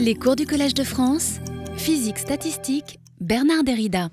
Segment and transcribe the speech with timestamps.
[0.00, 1.38] Les cours du Collège de France,
[1.76, 4.08] physique statistique, Bernard Derrida.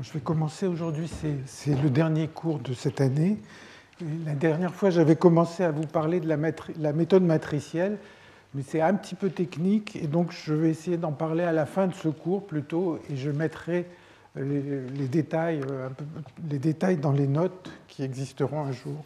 [0.00, 1.10] je vais commencer aujourd'hui,
[1.46, 3.38] c'est le dernier cours de cette année.
[4.24, 7.98] La dernière fois, j'avais commencé à vous parler de la, méthode matricielle,
[8.54, 11.66] mais c'est un petit peu technique, et donc je vais essayer d'en parler à la
[11.66, 13.86] fin de ce cours plutôt, et je mettrai
[14.36, 15.88] les, détails, euh,
[16.48, 19.04] les détails dans les notes qui existeront un jour.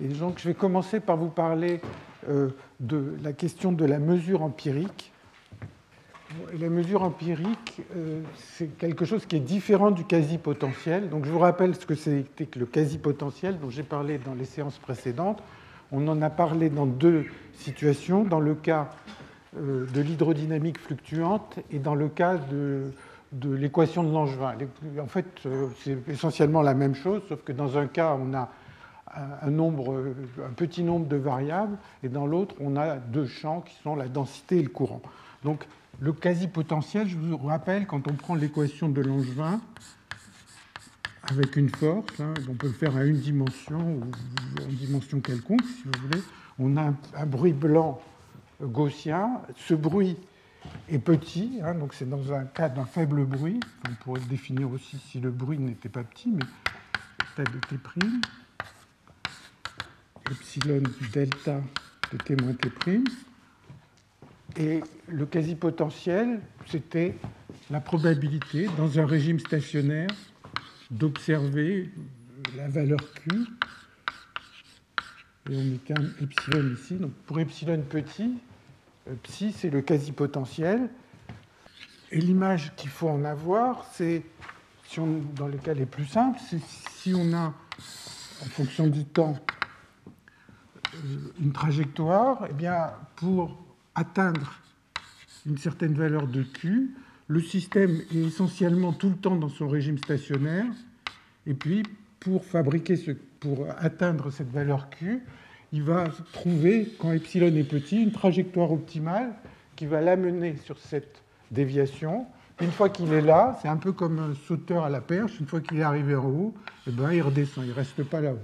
[0.00, 1.80] Et donc je vais commencer par vous parler
[2.28, 2.48] euh,
[2.80, 5.12] de la question de la mesure empirique.
[6.58, 11.08] La mesure empirique, euh, c'est quelque chose qui est différent du quasi-potentiel.
[11.08, 14.44] Donc je vous rappelle ce que c'était que le quasi-potentiel dont j'ai parlé dans les
[14.44, 15.42] séances précédentes.
[15.92, 18.90] On en a parlé dans deux situations, dans le cas
[19.56, 22.90] de l'hydrodynamique fluctuante et dans le cas de
[23.32, 24.54] de l'équation de Langevin.
[25.00, 28.48] En fait, euh, c'est essentiellement la même chose, sauf que dans un cas, on a
[29.14, 33.74] un, nombre, un petit nombre de variables, et dans l'autre, on a deux champs qui
[33.82, 35.02] sont la densité et le courant.
[35.44, 35.66] Donc,
[36.00, 39.60] le quasi-potentiel, je vous rappelle, quand on prend l'équation de Langevin,
[41.28, 44.02] avec une force, hein, on peut le faire à une dimension ou
[44.62, 46.22] en dimension quelconque, si vous voulez,
[46.58, 48.00] on a un bruit blanc
[48.62, 49.40] gaussien.
[49.56, 50.16] Ce bruit
[50.88, 53.60] est petit, hein, donc c'est dans un cas d'un faible bruit.
[53.88, 56.44] On pourrait le définir aussi si le bruit n'était pas petit, mais
[57.32, 57.78] stade de T',
[60.30, 60.82] epsilon
[61.12, 61.60] delta
[62.12, 63.00] de T moins T'.
[64.58, 67.14] Et le quasi-potentiel, c'était
[67.70, 70.08] la probabilité, dans un régime stationnaire,
[70.90, 71.90] d'observer
[72.56, 73.46] la valeur Q.
[75.50, 76.94] Et on met qu'un epsilon ici.
[76.94, 78.38] Donc pour epsilon petit,
[79.08, 80.88] euh, psi, c'est le quasi-potentiel.
[82.10, 84.22] Et l'image qu'il faut en avoir, c'est,
[84.84, 85.00] si
[85.34, 87.52] dans le cas les plus simples, c'est si on a,
[88.42, 89.36] en fonction du temps,
[91.40, 93.62] une trajectoire, eh bien, pour
[93.94, 94.60] atteindre
[95.46, 96.94] une certaine valeur de Q,
[97.28, 100.66] le système est essentiellement tout le temps dans son régime stationnaire,
[101.46, 101.82] et puis
[102.20, 102.96] pour fabriquer
[103.40, 105.22] pour atteindre cette valeur Q,
[105.72, 109.34] il va trouver, quand epsilon est petit, une trajectoire optimale
[109.74, 112.26] qui va l'amener sur cette déviation.
[112.60, 115.46] Une fois qu'il est là, c'est un peu comme un sauteur à la perche, une
[115.46, 116.54] fois qu'il est arrivé en haut,
[116.86, 118.38] eh ben, il redescend, il ne reste pas là-haut.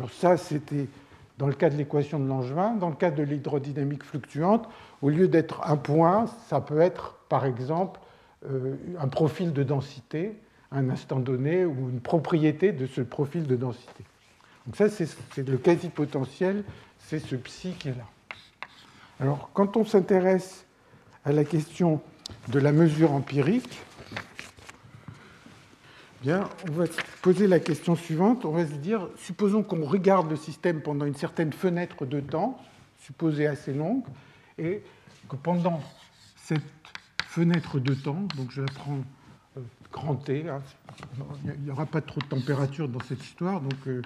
[0.00, 0.86] Alors ça, c'était
[1.36, 2.74] dans le cas de l'équation de Langevin.
[2.76, 4.66] Dans le cas de l'hydrodynamique fluctuante,
[5.02, 8.00] au lieu d'être un point, ça peut être, par exemple,
[8.50, 10.38] euh, un profil de densité
[10.70, 14.04] à un instant donné ou une propriété de ce profil de densité.
[14.66, 16.64] Donc ça, c'est le quasi-potentiel,
[16.98, 18.06] c'est ce psi qui est là.
[19.20, 20.64] Alors, quand on s'intéresse
[21.26, 22.00] à la question
[22.48, 23.80] de la mesure empirique,
[26.26, 28.44] on va se poser la question suivante.
[28.44, 32.58] On va se dire, supposons qu'on regarde le système pendant une certaine fenêtre de temps,
[32.98, 34.04] supposée assez longue,
[34.58, 34.82] et
[35.28, 35.80] que pendant
[36.36, 36.60] cette
[37.24, 38.98] fenêtre de temps, donc je la prends
[39.56, 39.60] euh,
[39.92, 40.62] grand T, hein,
[41.44, 44.02] il n'y aura pas trop de température dans cette histoire, donc euh,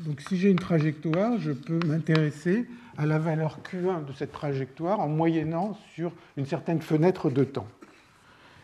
[0.00, 5.00] donc si j'ai une trajectoire, je peux m'intéresser à la valeur Q1 de cette trajectoire
[5.00, 7.68] en moyennant sur une certaine fenêtre de temps.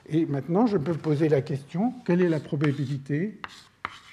[0.09, 3.39] Et maintenant, je peux poser la question, quelle est la probabilité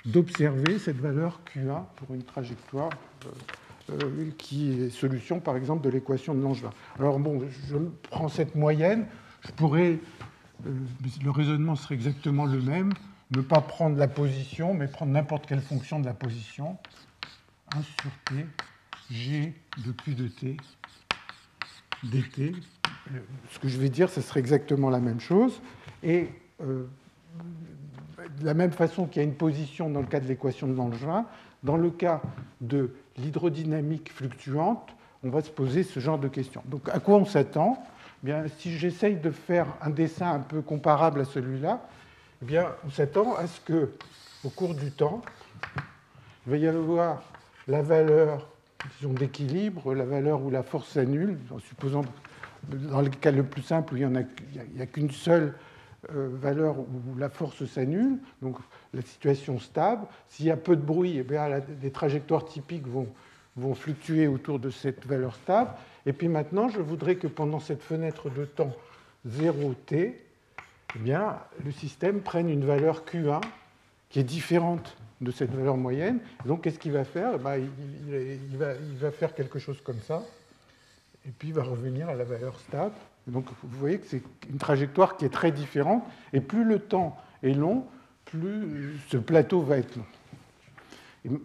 [0.06, 2.92] d'observer cette valeur Q1 pour une trajectoire
[3.26, 6.70] euh, euh, qui est solution, par exemple, de l'équation de Langevin?
[7.00, 7.78] Alors bon, je
[8.10, 9.08] prends cette moyenne,
[9.42, 10.00] je pourrais,
[10.68, 10.72] euh,
[11.24, 12.94] le raisonnement serait exactement le même,
[13.36, 16.78] ne pas prendre la position, mais prendre n'importe quelle fonction de la position.
[17.76, 18.46] 1 sur t,
[19.12, 19.54] g
[19.86, 20.58] de q de t,
[22.04, 22.56] dt.
[23.52, 25.62] Ce que je vais dire, ce serait exactement la même chose.
[26.04, 26.30] Et
[26.62, 26.86] euh,
[28.40, 30.74] de la même façon qu'il y a une position dans le cas de l'équation de
[30.74, 31.26] Langevin,
[31.64, 32.22] dans le cas
[32.62, 34.90] de l'hydrodynamique fluctuante,
[35.24, 36.64] on va se poser ce genre de questions.
[36.66, 37.84] Donc à quoi on s'attend?
[38.26, 41.82] Eh Si j'essaye de faire un dessin un peu comparable à celui-là,
[42.50, 43.92] eh on s'attend à ce que,
[44.44, 45.22] au cours du temps,
[46.46, 47.22] il va y avoir
[47.68, 48.48] la valeur
[49.04, 52.04] d'équilibre, la valeur où la force s'annule, en supposant,
[52.68, 55.54] dans le cas le plus simple, où il n'y a, qu'une seule
[56.08, 58.58] valeur où la force s'annule, donc
[58.94, 60.06] la situation stable.
[60.28, 61.48] S'il y a peu de bruit, eh bien,
[61.82, 63.08] les trajectoires typiques vont,
[63.76, 65.72] fluctuer autour de cette valeur stable.
[66.06, 68.74] Et puis maintenant, je voudrais que pendant cette fenêtre de temps
[69.28, 70.14] 0t,
[70.96, 73.42] eh bien, le système prenne une valeur Q1
[74.10, 76.20] qui est différente de cette valeur moyenne.
[76.46, 77.34] Donc, qu'est-ce qu'il va faire?
[77.36, 77.58] Eh ben,
[78.08, 80.24] il, va, faire quelque chose comme ça,
[81.28, 82.96] et puis il va revenir à la valeur stable.
[83.30, 86.04] Donc, vous voyez que c'est une trajectoire qui est très différente,
[86.34, 87.86] et plus le temps est long,
[88.26, 91.40] plus ce plateau va être long.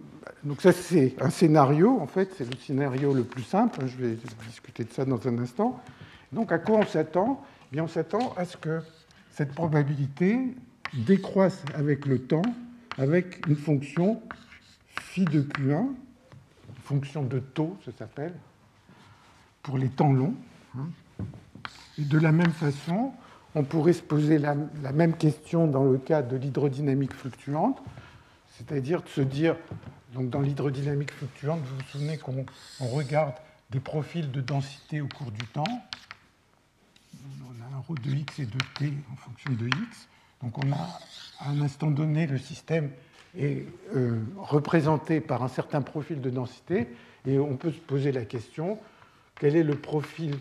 [0.44, 3.86] donc ça, c'est un scénario, en fait, c'est le scénario le plus simple.
[3.86, 4.16] Je vais
[4.46, 5.80] discuter de ça dans un instant.
[6.32, 7.42] Donc à quoi on s'attend?
[7.70, 8.80] Eh Bien, On s'attend à ce que
[9.30, 10.38] cette probabilité
[10.92, 12.42] décroisse avec le temps,
[12.98, 14.22] avec une fonction
[15.00, 15.88] phi de Q1,
[16.84, 18.34] fonction de taux, ça s'appelle,
[19.62, 20.34] pour les temps longs.
[21.98, 23.12] Et de la même façon,
[23.54, 27.80] on pourrait se poser la, même question dans le cas de l'hydrodynamique fluctuante,
[28.56, 29.56] c'est-à-dire de se dire,
[30.12, 32.44] donc dans l'hydrodynamique fluctuante, vous vous souvenez qu'on
[32.80, 33.34] regarde
[33.70, 35.64] des profils de densité au cours du temps.
[37.14, 40.08] On a un rho de x et de t en fonction de x.
[40.42, 40.98] Donc on a
[41.40, 42.90] à un instant donné, le système
[43.36, 46.88] est euh, représenté par un certain profil de densité,
[47.26, 48.78] et on peut se poser la question,
[49.36, 50.36] quel est le profil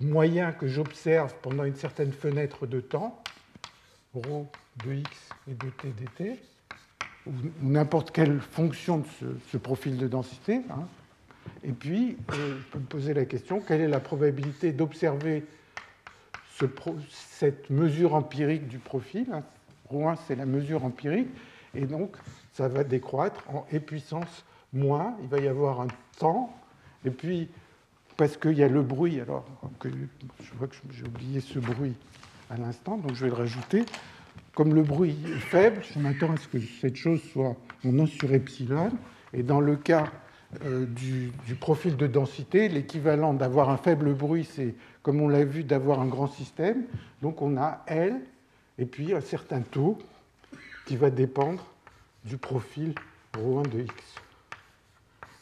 [0.00, 3.22] moyen que j'observe pendant une certaine fenêtre de temps,
[4.14, 4.46] ρ
[4.84, 5.10] de x
[5.48, 6.38] et de t dt,
[7.26, 7.32] ou
[7.62, 9.06] n'importe quelle fonction de
[9.50, 10.60] ce, profil de densité.
[10.70, 10.86] Hein.
[11.64, 15.44] Et puis, euh, je peux me poser la question, quelle est la probabilité d'observer
[17.10, 19.42] cette mesure empirique du profil hein.
[19.90, 21.28] Ρ1, c'est la mesure empirique,
[21.74, 22.16] et donc
[22.52, 25.88] ça va décroître en e puissance moins, il va y avoir un
[26.18, 26.52] temps,
[27.04, 27.48] et puis
[28.16, 29.44] parce qu'il y a le bruit, alors
[29.84, 31.94] je vois que j'ai oublié ce bruit
[32.50, 33.84] à l'instant, donc je vais le rajouter.
[34.54, 38.06] Comme le bruit est faible, je m'attends à ce que cette chose soit en 1
[38.06, 38.90] sur epsilon,
[39.34, 40.06] et dans le cas
[40.64, 45.64] euh, du, profil de densité, l'équivalent d'avoir un faible bruit, c'est, comme on l'a vu,
[45.64, 46.84] d'avoir un grand système.
[47.20, 48.20] Donc on a L,
[48.78, 49.98] et puis un certain taux
[50.86, 51.66] qui va dépendre
[52.24, 52.94] du profil
[53.34, 53.94] ρ1 de x.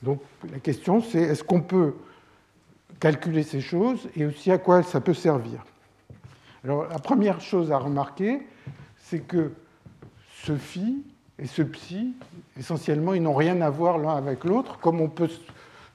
[0.03, 0.21] Donc
[0.51, 1.95] la question, c'est est-ce qu'on peut
[3.01, 5.65] calculer ces choses et aussi à quoi ça peut servir.
[6.65, 8.41] Alors, la première chose à remarquer,
[8.97, 9.53] c'est que
[10.43, 11.03] ce phi
[11.39, 12.15] et ce psi,
[12.59, 15.29] essentiellement, ils n'ont rien à voir l'un avec l'autre, comme on peut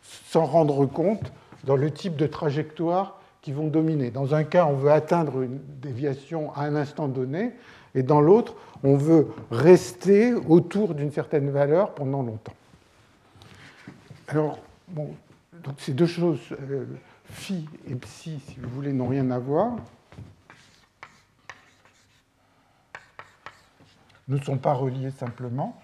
[0.01, 1.31] s'en rendre compte
[1.63, 4.11] dans le type de trajectoire qui vont dominer.
[4.11, 7.53] Dans un cas, on veut atteindre une déviation à un instant donné,
[7.95, 12.53] et dans l'autre, on veut rester autour d'une certaine valeur pendant longtemps.
[14.27, 14.59] Alors,
[14.89, 15.09] bon,
[15.63, 16.85] donc ces deux choses, euh,
[17.25, 19.77] phi et psi, si vous voulez, n'ont rien à voir.
[24.29, 25.79] ne sont pas reliés simplement.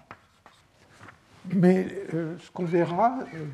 [1.52, 3.44] Mais euh, ce qu'on verra euh,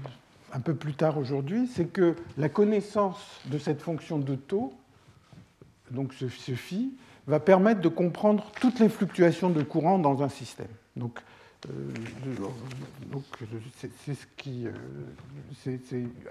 [0.52, 4.74] un peu plus tard aujourd'hui, c'est que la connaissance de cette fonction de taux,
[5.90, 6.94] donc ce, ce phi,
[7.26, 10.68] va permettre de comprendre toutes les fluctuations de courant dans un système.
[10.96, 11.20] Donc,
[11.68, 13.22] donc
[13.76, 14.72] c'est ce qui, euh,
[15.62, 15.80] c'est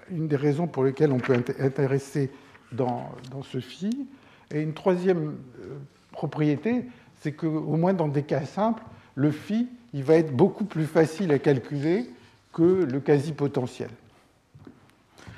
[0.09, 2.31] une des raisons pour lesquelles on peut intéresser
[2.71, 4.07] dans, dans ce phi.
[4.53, 5.77] Et une troisième euh,
[6.11, 6.85] propriété,
[7.21, 8.83] c'est qu'au moins dans des cas simples,
[9.15, 12.09] le phi il va être beaucoup plus facile à calculer
[12.53, 13.89] que le quasi-potentiel.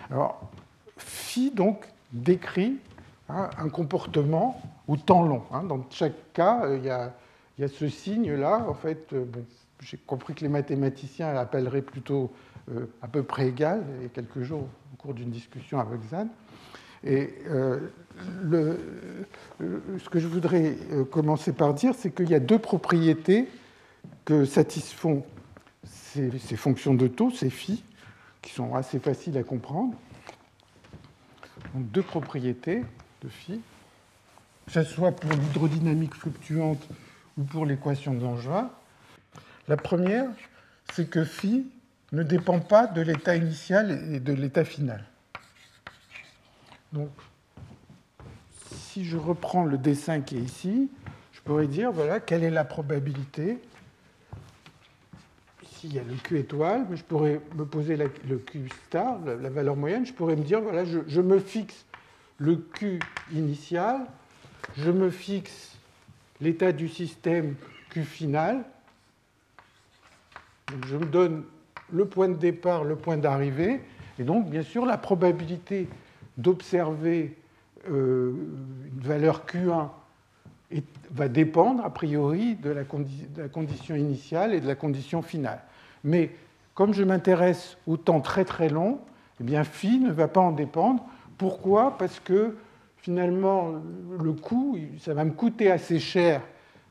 [0.10, 0.52] Alors,
[0.98, 2.78] phi donc décrit
[3.30, 5.44] hein, un comportement au temps long.
[5.52, 5.64] Hein.
[5.64, 7.14] Dans chaque cas, il y a,
[7.58, 8.66] il y a ce signe-là.
[8.68, 9.14] En fait,
[9.86, 12.32] j'ai compris que les mathématiciens l'appelleraient plutôt
[12.72, 16.30] euh, à peu près égal, a quelques jours au cours d'une discussion avec Zan.
[17.04, 17.80] Et euh,
[18.42, 18.80] le,
[20.00, 23.50] ce que je voudrais euh, commencer par dire, c'est qu'il y a deux propriétés
[24.24, 25.26] que satisfont
[25.84, 27.84] ces, fonctions de taux, ces phi,
[28.42, 29.94] qui sont assez faciles à comprendre.
[31.74, 32.84] Donc deux propriétés
[33.22, 33.60] de phi,
[34.68, 36.88] que ce soit pour l'hydrodynamique fluctuante
[37.38, 38.26] ou pour l'équation de.
[39.68, 40.28] La première,
[40.94, 41.66] c'est que phi
[42.12, 45.04] ne dépend pas de l'état initial et de l'état final.
[46.92, 47.10] Donc,
[48.94, 50.92] si je reprends le dessin qui est ici,
[51.32, 53.58] je pourrais dire, voilà, quelle est la probabilité
[55.64, 59.50] Ici, il y a le Q étoile, je pourrais me poser le Q star, la,
[59.50, 61.86] valeur moyenne, je pourrais me dire, voilà, je me fixe
[62.38, 63.00] le Q
[63.32, 64.02] initial,
[64.78, 65.76] je me fixe
[66.42, 67.56] l'état du système
[67.90, 68.64] Q final,
[70.88, 71.44] je me donne
[71.92, 73.82] le point de départ, le point d'arrivée,
[74.20, 75.88] et donc bien sûr la probabilité
[76.38, 77.36] d'observer
[77.90, 78.34] euh,
[78.94, 79.90] une valeur Q1
[81.12, 85.60] va dépendre a priori de la, condition initiale et de la condition finale.
[86.04, 86.32] Mais
[86.74, 89.00] comme je m'intéresse au temps très très long,
[89.40, 91.06] eh bien phi ne va pas en dépendre.
[91.38, 91.98] Pourquoi?
[91.98, 92.56] Parce que
[92.98, 93.74] finalement
[94.20, 96.42] le coût, ça va me coûter assez cher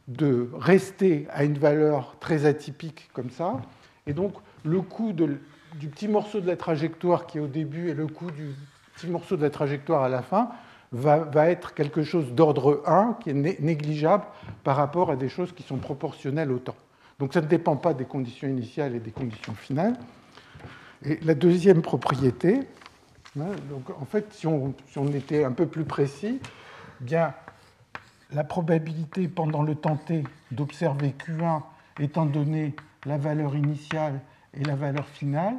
[0.09, 3.61] de rester à une valeur très atypique comme ça.
[4.06, 7.94] Et donc, le coût du petit morceau de la trajectoire qui est au début et
[7.94, 8.54] le coût du
[8.94, 10.50] petit morceau de la trajectoire à la fin
[10.92, 14.25] va, va être quelque chose d'ordre 1 qui est négligeable
[14.64, 16.76] par rapport à des choses qui sont proportionnelles au temps.
[17.18, 19.94] Donc ça ne dépend pas des conditions initiales et des conditions finales.
[21.04, 22.61] Et la deuxième propriété,
[23.38, 24.75] hein, donc en fait, si on,
[25.14, 26.40] était un peu plus précis,
[27.00, 27.35] bien
[28.35, 31.62] la probabilité pendant le temps t d'observer Q1
[32.01, 32.75] étant donné
[33.05, 34.21] la valeur initiale
[34.55, 35.57] et la valeur finale,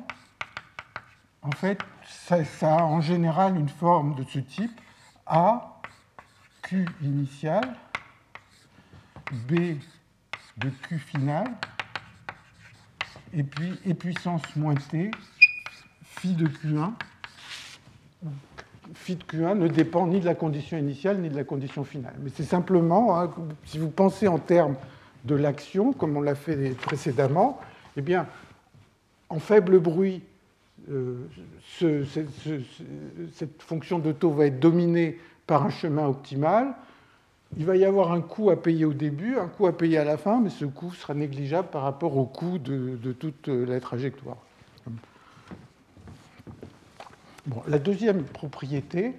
[1.42, 4.80] en fait, ça, a en général une forme de ce type
[5.26, 5.82] A,
[6.62, 7.76] Q initial,
[9.48, 9.78] B
[10.58, 11.48] de Q final,
[13.34, 15.12] et puis E puissance moins T,
[16.04, 16.94] phi de Q1.
[18.94, 22.14] Phi de Q1 ne dépend ni de la condition initiale ni de la condition finale.
[22.22, 23.32] Mais c'est simplement, hein,
[23.66, 24.76] si vous pensez en termes
[25.26, 27.60] de l'action, comme on l'a fait précédemment,
[27.98, 28.28] eh bien,
[29.30, 30.22] en faible bruit,
[30.92, 31.28] euh,
[31.80, 36.74] cette fonction de taux va être dominée par un chemin optimal.
[37.58, 40.04] Il va y avoir un coût à payer au début, un coût à payer à
[40.04, 44.38] la fin, mais ce coût sera négligeable par rapport au coût de, toute la trajectoire.
[47.68, 49.14] La deuxième propriété,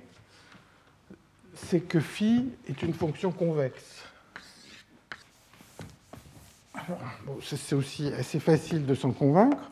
[1.54, 4.02] c'est que phi est une fonction convexe.
[7.43, 9.71] c'est aussi assez facile de s'en convaincre.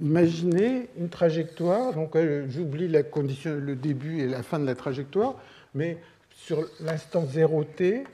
[0.00, 4.74] Imaginez une trajectoire, donc euh, j'oublie la condition, le début et la fin de la
[4.74, 5.36] trajectoire,
[5.74, 5.98] mais
[6.30, 8.04] sur l'instant 0t,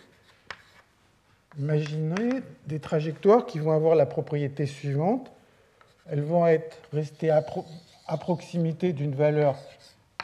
[1.59, 5.33] imaginez des trajectoires qui vont avoir la propriété suivante.
[6.13, 7.43] Elles vont être restées à,
[8.19, 9.57] proximité d'une valeur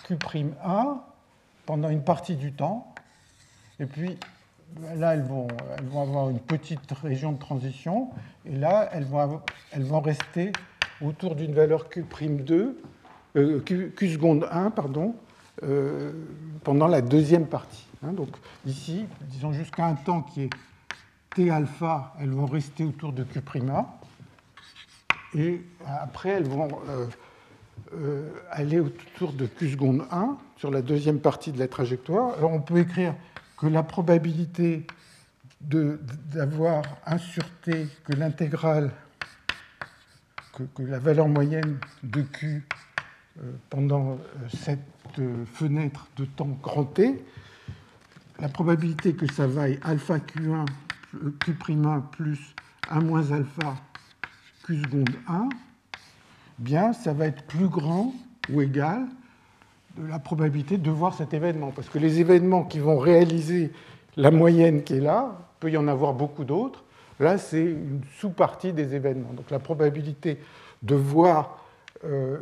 [0.06, 0.98] Q'1
[1.64, 2.92] pendant une partie du temps,
[3.80, 4.18] et puis
[4.96, 5.48] là, elles vont,
[5.98, 8.10] avoir une petite région de transition,
[8.44, 9.40] et là, elles vont,
[9.72, 10.52] elles vont rester
[11.00, 12.74] autour d'une valeur Q'2,
[13.36, 15.14] euh, Q, Q, seconde 1, pardon,
[15.62, 16.12] euh,
[16.64, 17.86] pendant la deuxième partie.
[18.02, 18.12] Hein.
[18.12, 18.28] donc
[18.66, 20.50] ici, disons jusqu'à un temps qui est
[21.34, 23.86] T alpha, elles vont rester autour de Q'1,
[25.34, 26.68] et après, elles vont
[27.94, 32.36] euh, aller autour de Q seconde 1 sur la deuxième partie de la trajectoire.
[32.36, 33.14] Alors on peut écrire
[33.56, 34.86] que la probabilité
[35.60, 38.92] d'avoir un sur T, que l'intégrale,
[40.52, 42.64] que, la valeur moyenne de Q
[43.40, 44.16] euh, pendant euh,
[44.48, 47.24] cette euh, fenêtre de temps grand T,
[48.40, 50.66] la probabilité que ça vaille alpha Q1,
[51.40, 52.54] Q'1 plus
[52.90, 53.76] 1 moins alpha
[54.68, 55.48] Q seconde 1,
[56.58, 58.12] bien ça va être plus grand
[58.52, 59.06] ou égal
[59.98, 61.72] la probabilité de voir cet événement.
[61.74, 63.72] Parce que les événements qui vont réaliser
[64.18, 66.84] la moyenne qui est là, peut y en avoir beaucoup d'autres.
[67.18, 69.32] Là, c'est une sous-partie des événements.
[69.32, 70.38] Donc la probabilité
[70.82, 71.64] de voir,
[72.04, 72.36] euh,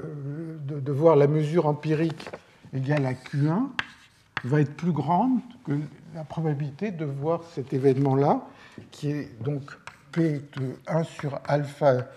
[0.65, 2.29] de, voir la mesure empirique
[2.75, 3.69] égale à Q1
[4.43, 5.79] va être plus grande que
[6.13, 8.41] la probabilité de voir cet événement-là,
[8.91, 9.63] qui est donc
[10.17, 12.09] P de 1 sur alpha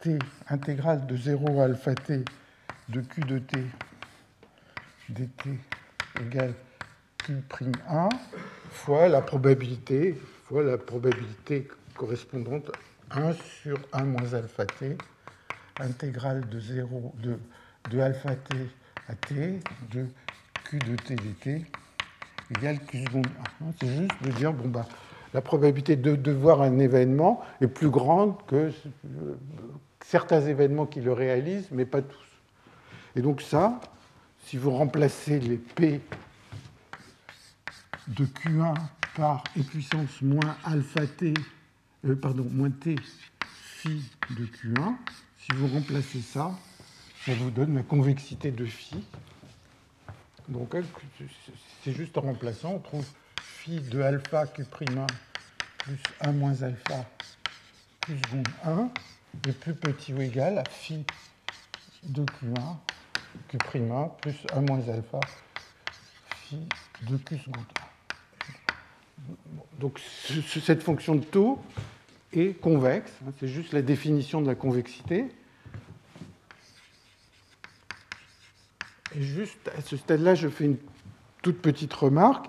[0.00, 0.18] t
[0.50, 2.22] intégrale de 0 à alpha t
[2.90, 3.64] de Q de t
[5.08, 5.58] dt
[6.20, 6.52] égale
[7.16, 8.10] Q'1
[8.70, 12.70] fois la probabilité, fois la probabilité correspondante
[13.12, 14.98] 1 sur 1 moins alpha t,
[15.80, 17.38] intégrale de 0 de,
[17.90, 18.56] de alpha t
[19.08, 19.58] à t
[19.90, 20.06] de
[20.64, 21.64] q de t dt
[22.50, 23.26] égale q seconde
[23.62, 23.72] 1.
[23.80, 24.86] C'est juste de dire, bon, bah,
[25.34, 28.72] la probabilité de, voir un événement est plus grande que
[30.04, 32.18] certains événements qui le réalisent, mais pas tous.
[33.16, 33.80] Et donc ça,
[34.44, 36.00] si vous remplacez les P
[38.08, 38.74] de Q1
[39.16, 41.34] par E puissance moins alpha t,
[42.06, 42.96] euh, pardon, moins t
[43.42, 44.94] phi de Q1,
[45.36, 46.52] si vous remplacez ça,
[47.26, 49.04] ça vous donne la convexité de phi.
[50.48, 50.74] Donc
[51.84, 53.06] c'est juste en remplaçant, on trouve
[53.68, 54.86] de alpha Q' plus
[56.22, 57.04] 1 moins alpha
[58.00, 58.90] plus seconde 1
[59.46, 61.04] est plus petit ou égal à phi
[62.04, 62.76] de Q1
[63.48, 63.58] Q'
[64.22, 65.20] plus 1 moins alpha
[66.30, 66.66] phi
[67.02, 67.64] de Q seconde.
[69.78, 71.62] Donc cette fonction de taux
[72.32, 75.26] est convexe, hein, c'est juste la définition de la convexité.
[79.14, 80.78] Et juste à ce stade-là, je fais une
[81.42, 82.46] toute petite remarque,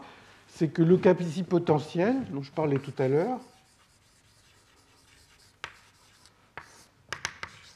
[0.60, 3.40] c'est que le quasi-potentiel, dont je parlais tout à l'heure,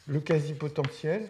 [0.05, 1.29] le quasi-potentiel,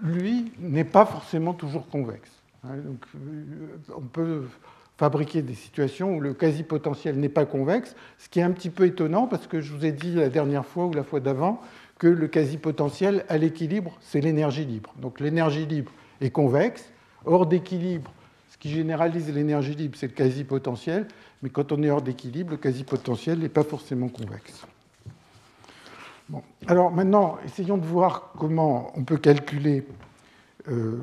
[0.00, 2.30] lui, n'est pas forcément toujours convexe.
[2.62, 4.44] Hein, euh, on peut
[4.96, 8.86] fabriquer des situations où le quasi-potentiel n'est pas convexe, ce qui est un petit peu
[8.86, 11.60] étonnant parce que je vous ai dit la dernière fois ou la fois d'avant
[11.98, 14.94] que le quasi-potentiel à l'équilibre, c'est l'énergie libre.
[14.98, 16.92] Donc l'énergie libre est convexe.
[17.28, 18.10] Hors d'équilibre,
[18.50, 21.06] ce qui généralise l'énergie libre, c'est le quasi-potentiel,
[21.42, 24.66] mais quand on est hors d'équilibre, le quasi-potentiel n'est pas forcément convexe.
[26.66, 29.86] Alors maintenant, essayons de voir comment on peut calculer
[30.68, 30.98] euh,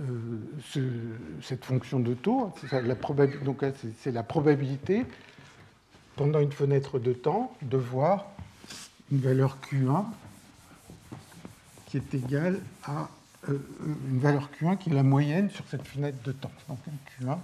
[0.00, 0.02] euh,
[1.40, 2.52] cette fonction de taux.
[2.60, 2.82] C'est
[4.12, 5.06] la, probabilité,
[6.16, 8.26] pendant une fenêtre de temps, de voir
[9.12, 10.04] une valeur Q1
[11.86, 13.08] qui est égale à
[13.48, 16.52] une valeur Q1 qui est la moyenne sur cette fenêtre de temps.
[16.68, 16.78] Donc
[17.20, 17.38] Q1,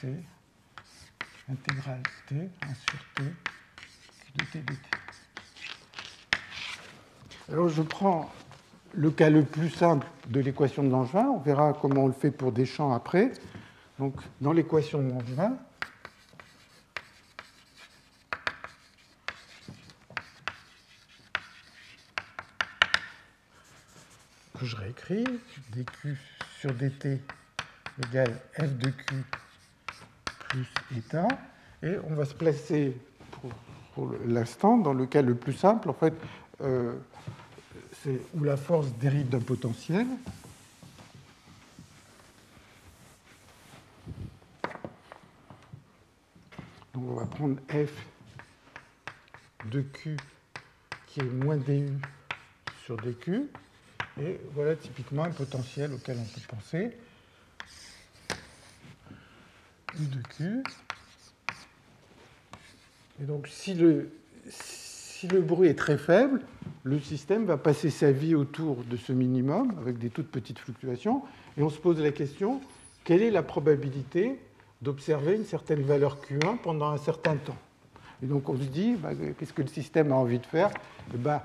[0.00, 0.22] c'est
[1.50, 3.22] intégrale t, 1 sur t,
[4.36, 4.78] de t dt.
[7.50, 8.30] Alors je prends
[8.94, 12.30] le cas le plus simple de l'équation de Langevin, on verra comment on le fait
[12.30, 13.32] pour des champs après.
[13.98, 15.56] Donc dans l'équation de Langevin,
[24.58, 25.24] que je réécris,
[25.72, 26.16] dq
[26.58, 27.20] sur dt
[28.06, 29.14] égale f de q
[30.48, 31.28] plus état.
[31.82, 32.96] Et on va se placer
[33.94, 36.14] pour, l'instant dans le cas le plus simple, en fait,
[36.60, 36.94] euh,
[38.02, 40.06] c'est où la force dérive d'un potentiel.
[46.92, 47.92] Donc on va prendre f
[49.70, 50.16] de q
[51.06, 51.88] qui est moins du
[52.84, 53.48] sur dq.
[54.20, 56.96] Et voilà typiquement un potentiel auquel on peut penser.
[59.98, 60.62] U de Q.
[63.20, 64.10] Et donc, si le,
[64.48, 66.40] si le bruit est très faible,
[66.82, 71.22] le système va passer sa vie autour de ce minimum avec des toutes petites fluctuations.
[71.56, 72.60] Et on se pose la question,
[73.04, 74.38] quelle est la probabilité
[74.82, 77.56] d'observer une certaine valeur Q1 pendant un certain temps?
[78.22, 80.70] Et donc on se dit, bah, qu'est-ce que le système a envie de faire?
[81.14, 81.40] Eh ben,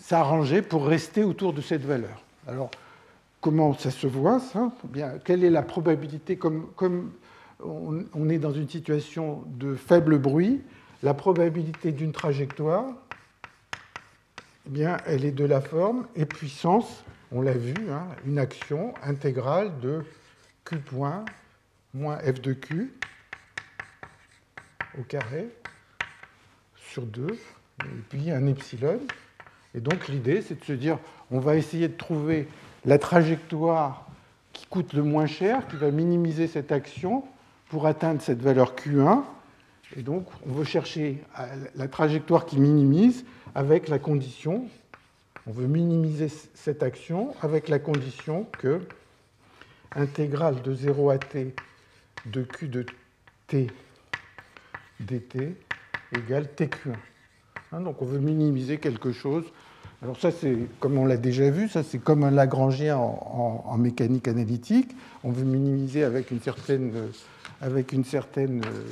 [0.00, 2.22] S'arranger pour rester autour de cette valeur.
[2.46, 2.70] Alors,
[3.40, 4.70] comment ça se voit, ça?
[4.84, 6.70] Eh Bien, Quelle est la probabilité comme,
[7.60, 10.62] on est dans une situation de faible bruit,
[11.02, 12.86] la probabilité d'une trajectoire,
[14.66, 18.94] eh bien, elle est de la forme et puissance, on l'a vu, hein, une action
[19.02, 20.04] intégrale de
[20.64, 21.24] q point
[21.94, 22.92] moins f de q
[24.98, 25.48] au carré
[26.76, 29.00] sur 2, et puis un epsilon.
[29.76, 30.98] Et donc l'idée, c'est de se dire,
[31.30, 32.48] on va essayer de trouver
[32.84, 34.06] la trajectoire
[34.52, 37.24] qui coûte le moins cher, qui va minimiser cette action,
[37.68, 39.22] pour atteindre cette valeur Q1.
[39.96, 41.22] Et donc, on veut chercher
[41.74, 44.66] la trajectoire qui minimise avec la condition,
[45.46, 48.80] on veut minimiser cette action avec la condition que
[49.94, 51.54] intégrale de 0 à t
[52.26, 52.84] de q de
[53.46, 53.68] t
[54.98, 55.54] dt
[56.16, 56.96] égale tq1.
[57.72, 59.44] Hein, donc on veut minimiser quelque chose.
[60.02, 64.28] Alors ça, c'est comme on l'a déjà vu, ça c'est comme un Lagrangien en, mécanique
[64.28, 64.94] analytique.
[65.24, 66.92] On veut minimiser avec une certaine
[67.62, 68.84] avec une certaine euh,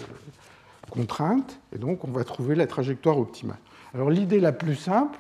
[0.91, 3.59] contrainte, et donc on va trouver la trajectoire optimale.
[3.95, 5.19] Alors l'idée la plus simple,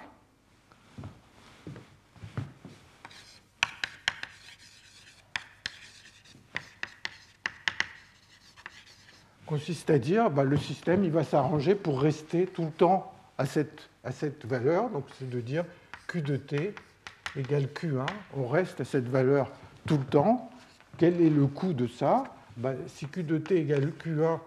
[9.47, 13.47] consiste à dire bah, le système il va s'arranger pour rester tout le temps à
[13.47, 15.65] cette, à cette valeur, donc c'est de dire
[16.07, 16.75] Q de t
[17.37, 19.51] égale Q1, on reste à cette valeur
[19.87, 20.51] tout le temps.
[20.99, 22.25] Quel est le coût de ça?
[22.57, 24.39] Bah, si Q de t égale Q1,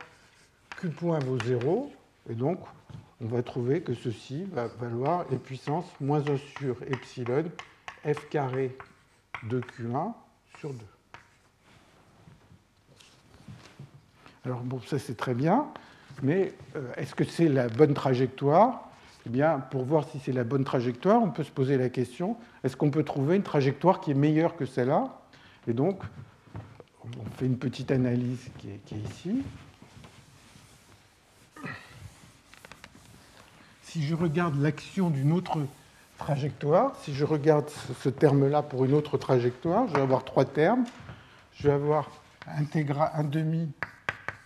[0.77, 1.91] Q point vaut 0,
[2.29, 2.59] et donc
[3.19, 7.45] on va trouver que ceci va valoir e puissance moins 1 sur epsilon
[8.05, 8.77] f carré
[9.49, 10.13] de Q1
[10.59, 10.79] sur 2.
[14.45, 15.67] Alors bon, ça c'est très bien,
[16.21, 18.86] mais euh, est-ce que c'est la bonne trajectoire?
[19.27, 22.37] Eh bien, pour voir si c'est la bonne trajectoire, on peut se poser la question,
[22.63, 25.19] est-ce qu'on peut trouver une trajectoire qui est meilleure que celle-là?
[25.67, 26.01] Et donc,
[27.03, 29.43] on fait une petite analyse qui est, ici.
[33.81, 35.59] Si je regarde l'action d'une autre
[36.17, 40.85] trajectoire, si je regarde ce terme-là pour une autre trajectoire, je vais avoir trois termes.
[41.55, 42.09] Je vais avoir
[42.47, 43.69] un demi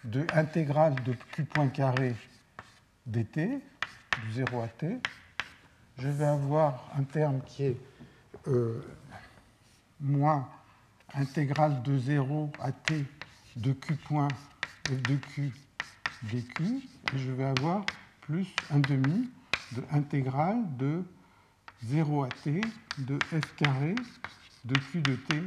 [0.06, 2.16] de intégrale de q point carré
[3.06, 3.62] dt,
[4.24, 4.98] du 0 à t.
[5.98, 7.78] Je vais avoir un terme qui est
[8.48, 8.82] euh,
[10.00, 10.48] moins
[11.14, 13.06] intégrale de 0 à t
[13.56, 14.28] de q point
[14.88, 15.52] f de q
[16.24, 16.62] dq,
[17.14, 17.86] et je vais avoir
[18.22, 19.30] plus un demi
[19.74, 21.04] de intégrale de
[21.86, 22.62] 0 à t
[22.98, 23.96] de f carré
[24.66, 25.44] de q de t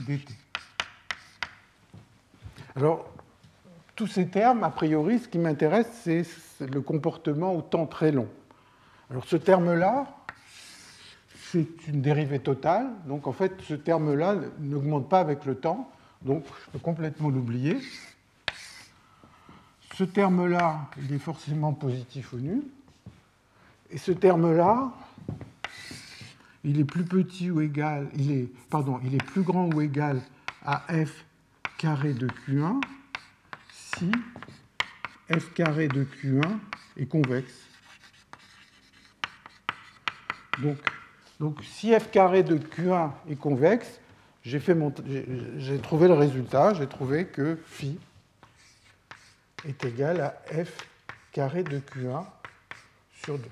[0.00, 0.34] dt.
[2.74, 3.10] Alors,
[3.96, 8.28] tous ces termes, a priori, ce qui m'intéresse, c'est le comportement au temps très long.
[9.10, 10.06] Alors, ce terme-là,
[11.50, 12.88] c'est une dérivée totale.
[13.06, 15.90] Donc en fait, ce terme-là n'augmente pas avec le temps.
[16.22, 17.78] Donc je peux complètement l'oublier.
[19.94, 22.62] Ce terme-là, il est forcément positif ou nul.
[23.90, 24.92] Et ce terme-là,
[26.64, 30.20] il est plus petit ou égal, il est, pardon, il est plus grand ou égal
[30.64, 31.24] à f
[31.78, 32.80] carré de Q1
[33.98, 34.10] si
[35.30, 36.58] f carré de Q1
[36.98, 37.54] est convexe.
[40.58, 40.78] Donc,
[41.40, 44.00] donc si f carré de Q1 est convexe,
[44.42, 44.60] j'ai
[45.82, 47.98] trouvé le résultat, j'ai trouvé que phi
[49.64, 50.86] est égal à f
[51.32, 52.24] carré de Q1
[53.24, 53.48] sur 2.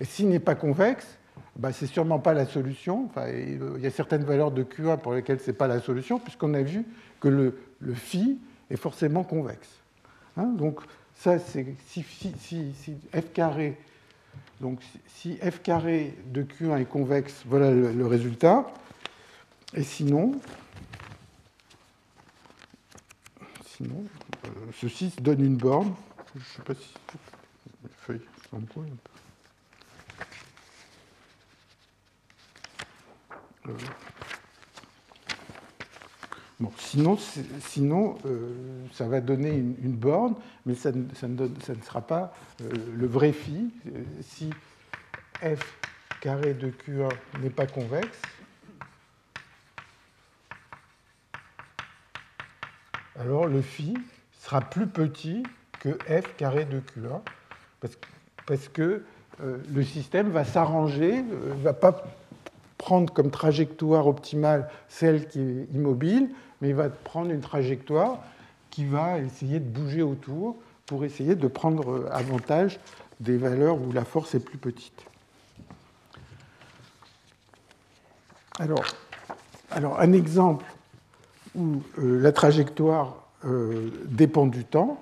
[0.00, 1.18] Et s'il n'est pas convexe,
[1.56, 3.06] bah, ce n'est sûrement pas la solution.
[3.06, 6.18] Enfin, il y a certaines valeurs de Q1 pour lesquelles ce n'est pas la solution,
[6.18, 6.84] puisqu'on a vu
[7.20, 8.38] que le, le, phi
[8.70, 9.68] est forcément convexe.
[10.36, 10.80] Hein, donc,
[11.16, 13.78] ça, c'est si, f carré,
[14.60, 18.66] donc si f carré de Q1 est convexe, voilà le, résultat.
[19.74, 20.40] Et sinon,
[23.64, 24.04] sinon
[24.44, 24.48] euh,
[24.80, 25.94] ceci donne une borne.
[26.34, 26.94] Je ne sais pas si
[27.82, 28.82] les feuilles sont quoi.
[28.82, 28.86] Euh,
[36.60, 37.18] bon, sinon,
[37.60, 38.52] sinon euh,
[38.92, 40.34] ça va donner une, borne,
[40.66, 41.48] mais ça, ne,
[41.82, 43.72] sera pas euh, le vrai phi.
[44.22, 44.50] Si
[45.42, 45.78] f
[46.20, 48.20] carré de Q1 n'est pas convexe,
[53.18, 53.94] alors le phi
[54.40, 55.42] sera plus petit
[55.80, 57.20] que f carré de Q1,
[58.46, 59.04] parce, que
[59.40, 61.24] le système va s'arranger,
[61.62, 62.04] va pas
[62.84, 66.28] prendre comme trajectoire optimale celle qui est immobile,
[66.60, 68.18] mais il va prendre une trajectoire
[68.68, 72.78] qui va essayer de bouger autour pour essayer de prendre avantage
[73.20, 75.02] des valeurs où la force est plus petite.
[78.58, 78.84] Alors,
[79.70, 80.66] alors un exemple
[81.54, 83.16] où euh, la trajectoire
[83.46, 85.00] euh, dépend du temps,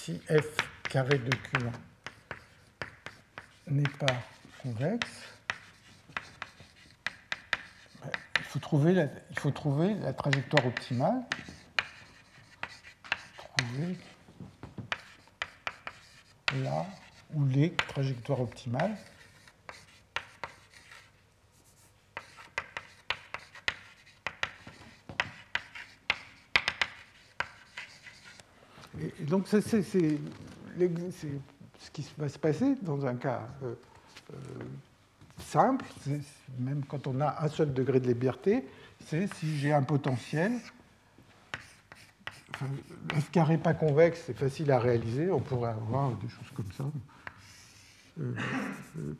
[0.00, 0.56] si f
[0.88, 1.72] carré de Q1
[3.66, 4.14] n'est pas
[4.62, 5.28] convexe,
[8.04, 11.22] il faut trouver la, il faut trouver la trajectoire optimale.
[13.36, 13.96] Trouver
[16.62, 16.86] là
[17.34, 18.96] où les trajectoires optimales.
[29.00, 29.80] Et donc, c'est ce
[31.92, 33.74] qui va se passer dans un cas euh,
[34.32, 34.36] euh,
[35.38, 35.84] simple,
[36.58, 38.64] même quand on a un seul degré de liberté,
[39.06, 40.52] c'est si j'ai un potentiel.
[43.14, 46.84] F carré pas convexe, c'est facile à réaliser, on pourrait avoir des choses comme ça.
[48.20, 48.34] Euh,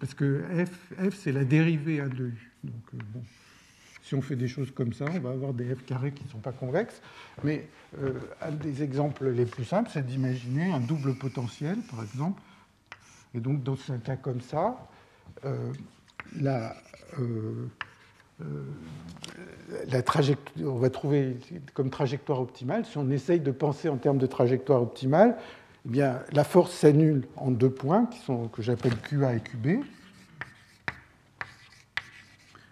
[0.00, 2.52] parce que f, f c'est la dérivée 1 de u.
[2.64, 3.22] Donc, bon
[4.10, 6.30] si on fait des choses comme ça, on va avoir des f carrés qui ne
[6.30, 7.00] sont pas convexes.
[7.44, 7.68] Mais
[8.02, 12.42] euh, un des exemples les plus simples, c'est d'imaginer un double potentiel, par exemple.
[13.36, 14.88] Et donc, dans un cas comme ça,
[15.44, 15.72] euh,
[16.40, 16.74] la,
[17.20, 17.68] euh,
[19.86, 21.36] la trajectoire, on va trouver
[21.72, 25.36] comme trajectoire optimale, si on essaye de penser en termes de trajectoire optimale,
[25.86, 29.66] eh bien, la force s'annule en deux points qui sont, que j'appelle QA et QB.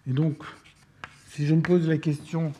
[0.08, 0.42] Et donc,
[1.38, 2.50] si je me pose la question,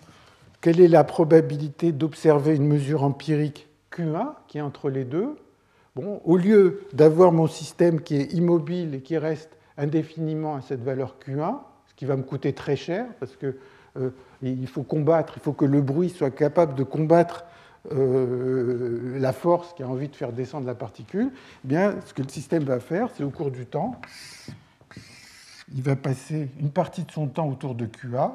[0.61, 5.35] quelle est la probabilité d'observer une mesure empirique Q1 qui est entre les deux
[5.97, 11.17] Au lieu d'avoir mon système qui est immobile et qui reste indéfiniment à cette valeur
[11.27, 11.57] Q1,
[11.89, 13.57] ce qui va me coûter très cher parce que
[13.97, 14.11] euh,
[14.43, 17.47] il faut combattre, il faut que le bruit soit capable de combattre
[17.91, 21.33] euh, la force qui a envie de faire descendre la particule,
[21.65, 24.01] eh bien, ce que le système va faire, c'est au cours du temps,
[25.75, 28.35] il va passer une partie de son temps autour de QA,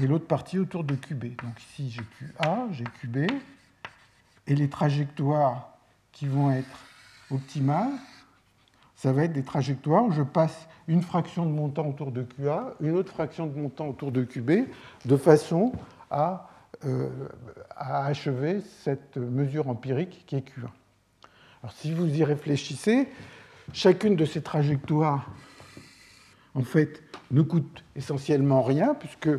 [0.00, 1.36] et l'autre partie autour de QB.
[1.42, 3.30] Donc ici, j'ai QA, j'ai QB,
[4.46, 5.76] et les trajectoires
[6.12, 6.78] qui vont être
[7.30, 7.92] optimales,
[8.96, 12.22] ça va être des trajectoires où je passe une fraction de mon temps autour de
[12.22, 14.68] QA, une autre fraction de mon temps autour de QB,
[15.04, 15.72] de façon
[16.10, 16.48] à,
[16.84, 17.08] euh,
[17.76, 20.68] à achever cette mesure empirique qui est Q1.
[21.62, 23.08] Alors si vous y réfléchissez,
[23.72, 25.30] chacune de ces trajectoires,
[26.54, 29.30] en fait, ne coûte essentiellement rien, puisque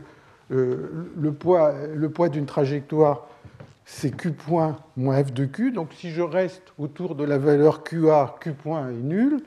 [0.51, 3.27] euh, le poids, le poids d'une trajectoire,
[3.85, 5.71] c'est Q point moins F de Q.
[5.71, 9.41] Donc si je reste autour de la valeur QA, Q point est nul,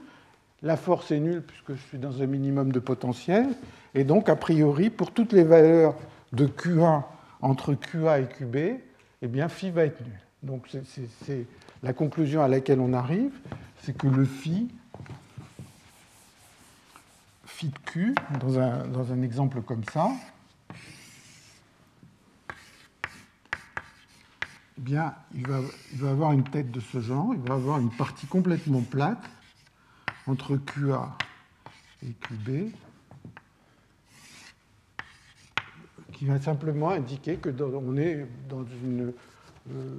[0.63, 3.47] la force est nulle puisque je suis dans un minimum de potentiel.
[3.95, 5.95] Et donc, a priori, pour toutes les valeurs
[6.33, 7.03] de Q1
[7.41, 8.57] entre QA et QB,
[9.23, 10.21] eh bien, phi va être nul.
[10.43, 10.69] Donc,
[11.25, 11.47] c'est
[11.83, 13.33] la conclusion à laquelle on arrive,
[13.81, 14.69] c'est que le phi,
[17.47, 20.11] phi de Q, dans un, dans un exemple comme ça,
[24.79, 28.27] eh bien, il va, avoir une tête de ce genre, il va avoir une partie
[28.27, 29.23] complètement plate
[30.27, 31.17] entre QA
[32.03, 32.71] et QB,
[36.13, 39.13] qui va simplement indiquer que on est dans une
[39.73, 39.95] euh,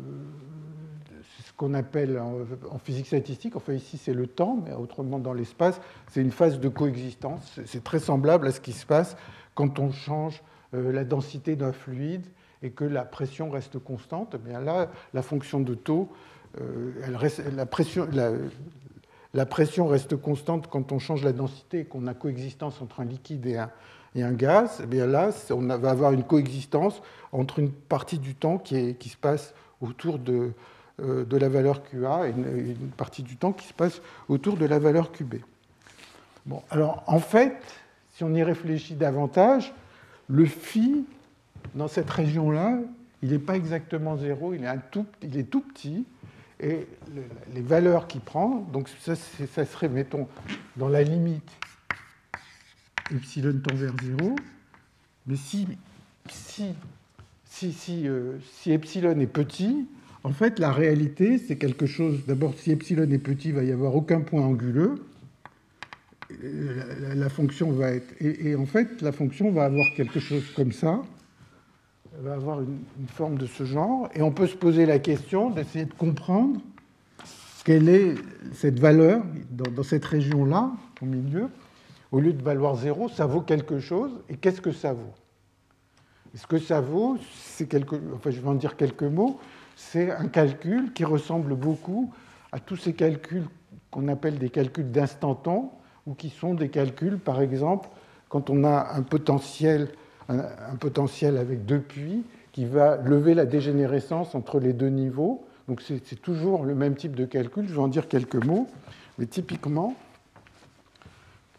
[1.45, 5.81] ce qu'on appelle en, physique statistique, enfin ici c'est le temps, mais autrement dans l'espace,
[6.07, 7.59] c'est une phase de coexistence.
[7.65, 9.17] C'est très semblable à ce qui se passe
[9.55, 10.41] quand on change
[10.73, 12.25] euh, la densité d'un fluide
[12.63, 14.35] et que la pression reste constante.
[14.35, 16.09] Eh bien là, la fonction de taux,
[16.59, 16.91] euh,
[17.53, 17.65] la,
[19.45, 23.45] pression, reste constante quand on change la densité et qu'on a coexistence entre un liquide
[23.45, 23.57] et
[24.23, 24.79] un, gaz.
[24.83, 29.17] Eh bien là, on va avoir une coexistence entre une partie du temps qui, se
[29.17, 30.53] passe autour de,
[31.01, 34.65] euh, de la valeur QA et une, partie du temps qui se passe autour de
[34.65, 35.35] la valeur QB.
[36.47, 37.57] Bon, alors en fait,
[38.13, 39.73] si on y réfléchit davantage,
[40.27, 41.05] le phi
[41.75, 42.79] dans cette région-là,
[43.21, 46.05] il n'est pas exactement zéro, il est, tout, petit.
[46.59, 46.87] Et
[47.53, 50.27] les valeurs qu'il prend, donc ça, ça, serait, mettons,
[50.75, 51.51] dans la limite
[53.11, 54.35] epsilon tend vers 0.
[55.27, 55.67] Mais si,
[56.29, 56.73] si,
[57.45, 59.87] si, si, euh, si epsilon est petit,
[60.23, 62.25] en fait, la réalité, c'est quelque chose.
[62.27, 64.95] D'abord, si epsilon est petit, il va y avoir aucun point anguleux.
[67.15, 68.13] La, fonction va être.
[68.19, 71.01] Et, en fait, la fonction va avoir quelque chose comme ça.
[72.21, 74.09] Va avoir une, forme de ce genre.
[74.15, 76.59] Et on peut se poser la question d'essayer de comprendre
[77.63, 78.15] quelle est
[78.53, 81.49] cette valeur dans, cette région-là, au milieu.
[82.11, 84.11] Au lieu de valoir zéro, ça vaut quelque chose.
[84.29, 85.13] Et qu'est-ce que ça vaut?
[86.33, 87.95] Ce que ça vaut, c'est quelque...
[88.15, 89.39] enfin, je vais en dire quelques mots
[89.77, 92.11] c'est un calcul qui ressemble beaucoup
[92.51, 93.47] à tous ces calculs
[93.91, 97.87] qu'on appelle des calculs d'instant temps, ou qui sont des calculs, par exemple,
[98.27, 99.89] quand on a un potentiel,
[100.29, 105.45] un, potentiel avec deux puits qui va lever la dégénérescence entre les deux niveaux.
[105.67, 108.67] Donc c'est toujours le même type de calcul, je vais en dire quelques mots.
[109.17, 109.95] Mais typiquement,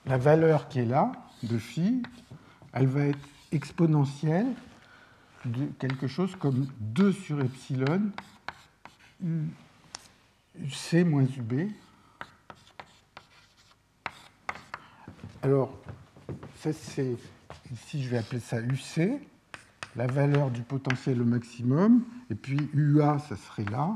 [0.06, 2.02] la valeur qui est là, de phi,
[2.72, 4.46] elle va être exponentielle
[5.44, 8.02] de quelque chose comme 2 sur epsilon
[10.60, 11.70] UC moins UB.
[15.42, 15.72] Alors,
[16.56, 17.16] ça c'est,
[17.72, 19.20] ici je vais appeler ça UC,
[19.96, 23.94] la valeur du potentiel au maximum, et puis UA, ça serait là,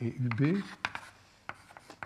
[0.00, 0.58] et UB,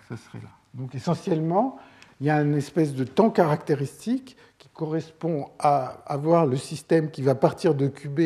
[0.09, 0.49] ça serait là.
[0.73, 1.77] Donc essentiellement,
[2.19, 7.21] il y a une espèce de temps caractéristique qui correspond à avoir le système qui
[7.21, 8.19] va partir de QB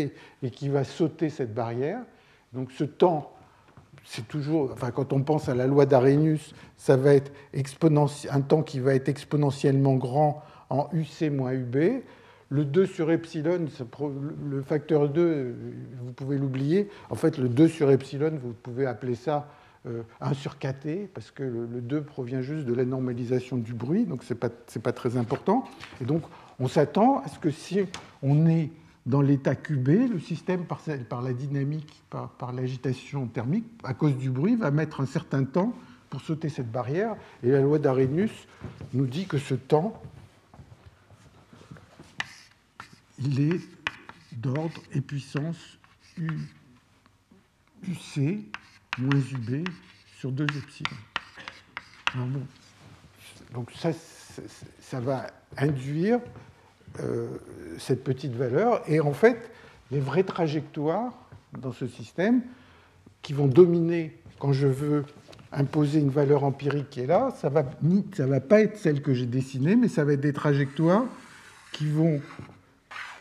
[0.43, 2.01] et qui va sauter cette barrière.
[2.53, 3.33] Donc ce temps,
[4.05, 7.31] c'est toujours, enfin, quand on pense à la loi d'Arrhenius, ça va être
[8.29, 12.01] un temps qui va être exponentiellement grand en UC moins UB.
[12.49, 13.67] Le 2 sur epsilon,
[14.49, 15.55] le facteur 2,
[16.01, 16.89] vous pouvez l'oublier.
[17.09, 19.49] En fait, le 2 sur epsilon, vous pouvez appeler ça
[19.85, 24.05] 1 euh, sur KT, parce que le, 2 provient juste de la normalisation du bruit,
[24.05, 24.39] donc ce n'est
[24.81, 25.65] pas, très important.
[26.01, 26.23] Et donc,
[26.59, 27.81] on s'attend à ce que si
[28.21, 28.71] on est
[29.05, 34.29] dans l'état QB, le système, par, la dynamique, par, par l'agitation thermique, à cause du
[34.29, 35.73] bruit, va mettre un certain temps
[36.09, 37.15] pour sauter cette barrière.
[37.43, 38.47] Et la loi d'Arrhenius
[38.93, 40.01] nous dit que ce temps,
[43.19, 43.59] il est
[44.31, 45.77] d'ordre et puissance
[46.17, 46.29] UC
[48.97, 49.67] moins UB
[50.19, 50.97] sur 2 epsilon.
[52.15, 52.41] bon.
[53.53, 53.91] Donc ça,
[54.79, 55.27] ça va
[55.57, 56.19] induire
[56.99, 57.27] euh,
[57.79, 58.83] cette petite valeur.
[58.89, 59.51] Et en fait,
[59.91, 61.13] les vraies trajectoires
[61.59, 62.41] dans ce système
[63.21, 65.05] qui vont dominer quand je veux
[65.51, 67.65] imposer une valeur empirique qui est là, ça va
[68.15, 71.05] ça va pas être celle que j'ai dessinée, mais ça va être des trajectoires
[71.71, 72.21] qui vont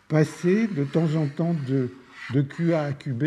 [0.09, 1.91] passer de temps en temps de,
[2.33, 3.25] de QA à QB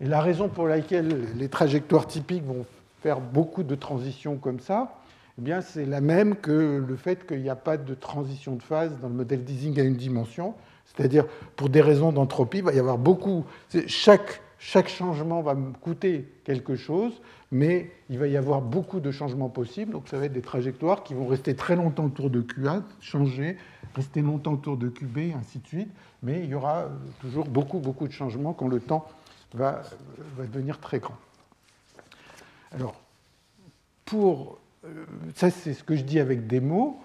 [0.00, 2.66] et la raison pour laquelle les trajectoires typiques vont
[3.00, 4.98] faire beaucoup de transitions comme ça,
[5.38, 8.62] eh bien, c'est la même que le fait qu'il n'y a pas de transition de
[8.62, 10.54] phase dans le modèle d'Ising à une dimension.
[10.84, 13.44] C'est-à-dire, pour des raisons d'entropie, il va y avoir beaucoup.
[13.86, 17.20] Chaque, chaque changement va me coûter quelque chose,
[17.52, 19.92] mais il va y avoir beaucoup de changements possibles.
[19.92, 23.58] Donc, ça va être des trajectoires qui vont rester très longtemps autour de QA, changer,
[23.94, 25.90] rester longtemps autour de QB, ainsi de suite.
[26.22, 26.88] Mais il y aura
[27.20, 29.06] toujours beaucoup, beaucoup de changements quand le temps
[29.52, 29.82] va,
[30.38, 31.18] devenir très grand.
[32.72, 32.98] Alors,
[34.06, 34.58] pour
[35.34, 36.98] ça c'est ce que je dis avec des mots.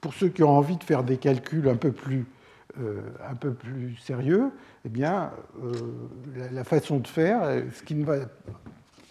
[0.00, 2.26] Pour ceux qui ont envie de faire des calculs un peu plus,
[2.78, 4.50] un peu plus sérieux,
[4.84, 5.30] eh bien,
[6.36, 8.16] la, la, façon de faire, ce qui ne va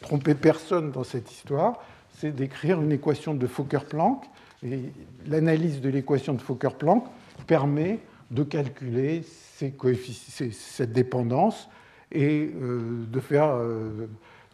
[0.02, 1.80] tromper personne dans cette histoire,
[2.18, 4.24] c'est d'écrire une équation de Fokker-Planck.
[4.66, 4.92] Et
[5.28, 7.06] l'analyse de l'équation de Fokker-Planck
[7.48, 8.00] permet
[8.32, 11.70] de calculer cette dépendance
[12.12, 14.08] et euh, de faire euh,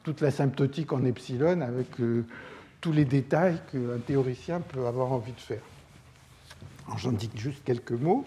[0.03, 2.25] toute la symptotique en epsilon avec euh,
[2.81, 5.61] tous les détails qu'un théoricien peut avoir envie de faire.
[6.97, 8.25] J'en dis juste quelques mots.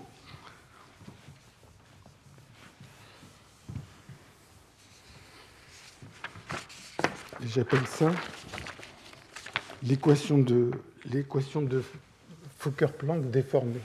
[7.45, 8.11] J'appelle ça
[9.83, 10.71] l'équation de,
[11.11, 11.83] l'équation de
[12.59, 13.81] Fokker-Planck déformée.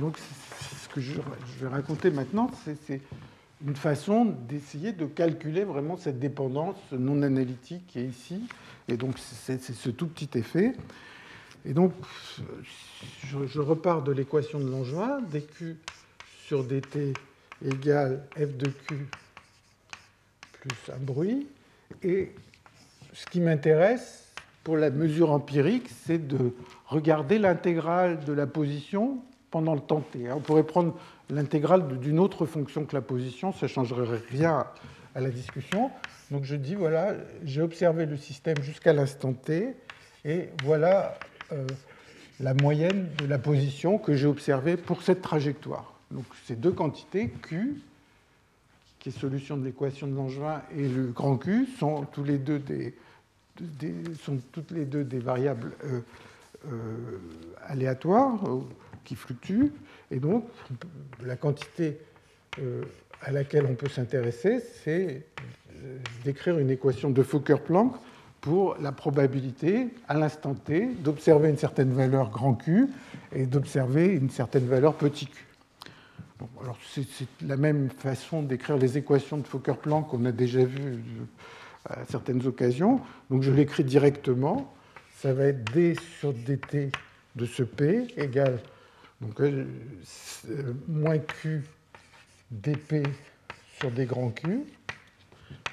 [0.00, 3.00] donc, ce que je vais raconter maintenant, c'est
[3.66, 8.42] une façon d'essayer de calculer vraiment cette dépendance non analytique qui est ici.
[8.88, 10.74] Et donc, c'est ce tout petit effet.
[11.64, 11.92] Et donc,
[13.24, 15.76] je, repars de l'équation de Langevin, dq
[16.46, 17.14] sur dt
[17.64, 19.06] égale f de q
[20.52, 21.46] plus un bruit.
[22.02, 22.32] Et
[23.14, 24.32] ce qui m'intéresse
[24.64, 26.52] pour la mesure empirique, c'est de
[26.86, 30.30] regarder l'intégrale de la position pendant le temps t.
[30.30, 30.94] On pourrait prendre
[31.28, 34.66] l'intégrale d'une autre fonction que la position, ça ne changerait rien
[35.14, 35.90] à la discussion.
[36.30, 39.74] Donc je dis, voilà, j'ai observé le système jusqu'à l'instant t,
[40.24, 41.18] et voilà
[41.52, 41.66] euh,
[42.38, 45.94] la moyenne de la position que j'ai observée pour cette trajectoire.
[46.10, 47.82] Donc ces deux quantités, Q,
[48.98, 52.58] qui est solution de l'équation de Langevin, et le grand Q, sont toutes les deux
[55.04, 56.00] des variables euh,
[56.66, 57.18] euh,
[57.66, 58.38] aléatoires
[59.04, 59.66] qui fluctue.
[60.10, 60.44] Et donc,
[61.24, 61.98] la quantité
[62.58, 62.82] euh,
[63.22, 65.24] à laquelle on peut s'intéresser, c'est
[65.82, 67.94] euh, d'écrire une équation de Fokker-Planck
[68.40, 72.88] pour la probabilité, à l'instant t, d'observer une certaine valeur grand Q
[73.34, 75.46] et d'observer une certaine valeur petit q.
[76.62, 77.04] alors c'est
[77.46, 81.00] la même façon d'écrire les équations de Fokker-Planck qu'on a déjà vues
[81.84, 83.00] à certaines occasions.
[83.30, 84.72] Donc je l'écris directement.
[85.18, 86.90] Ça va être d sur dt
[87.36, 88.58] de ce p égale
[89.20, 89.64] donc, euh,
[90.88, 91.62] moins Q
[92.50, 93.06] dp
[93.78, 94.64] sur d grand Q,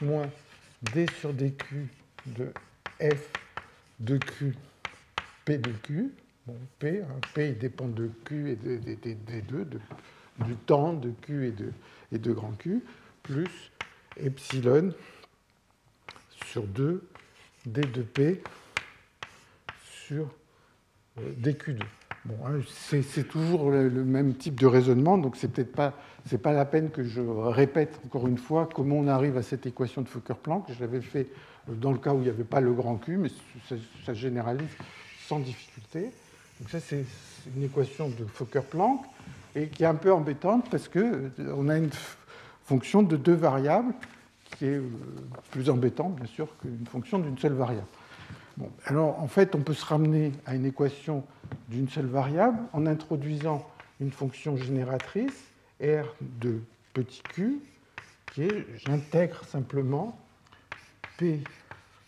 [0.02, 0.30] moins
[0.94, 1.88] d sur dq
[2.26, 2.52] de
[3.00, 3.32] f
[4.00, 4.56] de q
[5.46, 6.12] p de q.
[6.46, 9.68] Bon, p, hein, p il dépend de q et de, des deux,
[10.46, 11.72] du temps de q et de,
[12.12, 12.82] et de grand Q,
[13.24, 13.72] plus
[14.18, 14.94] epsilon
[16.46, 17.08] sur 2
[17.66, 18.42] d de p
[19.82, 20.30] sur
[21.20, 21.82] euh, dq2.
[22.30, 25.94] Hein, c'est toujours le, même type de raisonnement, donc c'est peut-être pas,
[26.46, 30.10] la peine que je répète encore une fois comment on arrive à cette équation de
[30.10, 30.66] Fokker-Planck.
[30.74, 31.28] Je l'avais fait
[31.68, 33.30] dans le cas où il n'y avait pas le grand Q, mais
[34.06, 34.70] ça, généralise
[35.28, 36.12] sans difficulté.
[36.60, 37.06] Donc ça, c'est
[37.56, 39.02] une équation de Fokker-Planck
[39.56, 41.00] et qui est un peu embêtante parce que
[41.40, 41.90] euh, on a une
[42.66, 43.94] fonction de deux variables
[44.58, 44.90] qui est euh,
[45.52, 47.88] plus embêtante, bien sûr, qu'une fonction d'une seule variable
[48.86, 51.24] alors en fait, on peut se ramener à une équation
[51.70, 53.68] d'une seule variable en introduisant
[54.00, 56.60] une fonction génératrice r de
[56.94, 57.60] petit q,
[58.34, 60.18] qui est, j'intègre simplement
[61.18, 61.42] p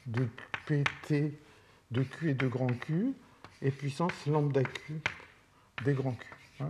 [0.08, 0.28] de
[0.66, 1.34] pt
[1.92, 3.14] de q et de grand q,
[3.62, 5.02] et puissance lambda q
[5.86, 6.64] des grands q.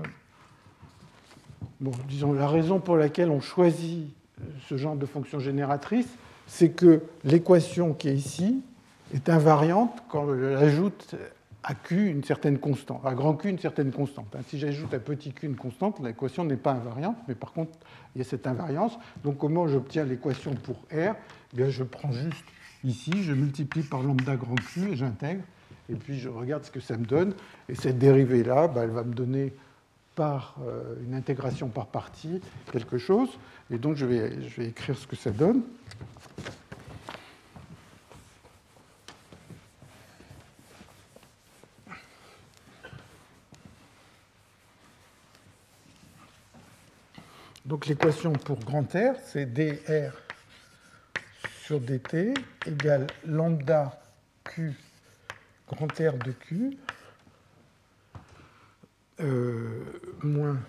[1.81, 4.09] Bon, disons, la raison pour laquelle on choisit
[4.67, 6.07] ce genre de fonction génératrice,
[6.47, 8.61] c'est que l'équation qui est ici
[9.13, 11.15] est invariante quand je ajoute
[11.63, 14.33] à Q une certaine constante, à grand Q une certaine constante.
[14.35, 17.71] Hein, si j'ajoute à petit q une constante, l'équation n'est pas invariante, mais par contre,
[18.15, 18.97] il y a cette invariance.
[19.23, 21.15] Donc comment j'obtiens l'équation pour R?
[21.53, 22.45] Eh bien, Je prends juste
[22.83, 25.43] ici, je multiplie par lambda grand Q et j'intègre,
[25.89, 27.33] et puis je regarde ce que ça me donne.
[27.67, 29.53] Et cette dérivée-là, bah, elle va me donner
[30.15, 32.41] par euh, une intégration par partie
[32.71, 33.29] quelque chose.
[33.71, 35.61] Et donc je vais écrire ce que ça donne.
[47.69, 50.11] Donc l'équation pour grand R, c'est dr
[51.61, 52.33] sur dt
[52.65, 54.01] égale lambda
[54.43, 54.73] q
[55.67, 56.79] grand R de q
[59.19, 60.59] euh, moins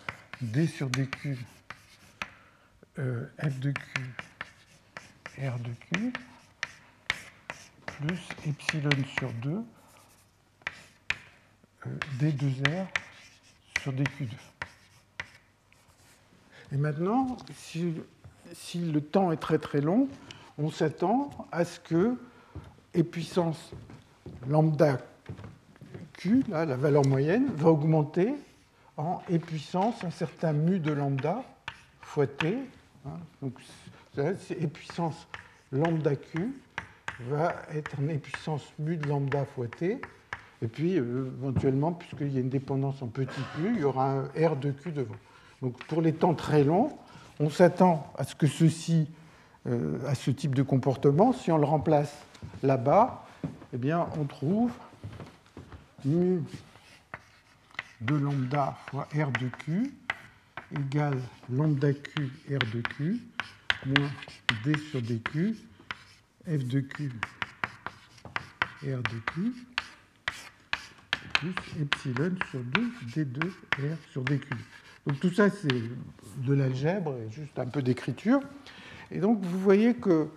[0.43, 1.39] d sur dq
[2.99, 3.83] euh, f de q
[5.39, 6.13] r de q
[7.87, 9.65] plus epsilon sur 2
[12.21, 12.87] d2r
[13.81, 14.50] sur dq2.
[16.73, 17.95] Et maintenant, si,
[18.75, 20.09] le temps est très très long,
[20.59, 22.17] on s'attend à ce que
[22.95, 23.73] et puissance
[24.49, 24.99] lambda
[26.15, 28.35] q, la valeur moyenne, va augmenter
[28.97, 31.43] en e puissance un certain mu de lambda
[32.03, 32.59] fois t.
[33.07, 33.55] Hein, donc,
[34.19, 35.27] e puissance
[35.73, 36.53] lambda q
[37.29, 40.01] va être en e puissance mu de lambda fois t.
[40.63, 44.11] Et puis, euh, éventuellement, puisqu'il y a une dépendance en petit q, il y aura
[44.11, 45.17] un r de q devant.
[45.63, 46.91] Donc, pour les temps très longs,
[47.39, 49.09] on s'attend à ce que ceci,
[49.67, 52.15] euh, à ce type de comportement, si on le remplace
[52.63, 53.27] là-bas,
[53.73, 54.73] eh bien, on trouve
[56.05, 56.43] mu
[58.01, 59.95] de lambda fois R de Q
[60.75, 63.21] égale lambda Q R de Q
[63.87, 64.11] moins
[64.65, 65.57] D sur DQ
[66.47, 67.13] F de Q
[68.83, 69.53] R de Q
[71.35, 74.49] plus epsilon sur 2 D2 R sur DQ.
[75.07, 78.41] Donc tout ça, c'est de l'algèbre et juste un peu d'écriture.
[79.11, 80.29] Et donc vous voyez que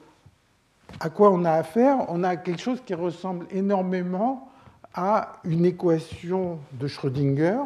[1.00, 4.52] à quoi on a affaire On a quelque chose qui ressemble énormément
[4.94, 7.60] à une équation de Schrödinger.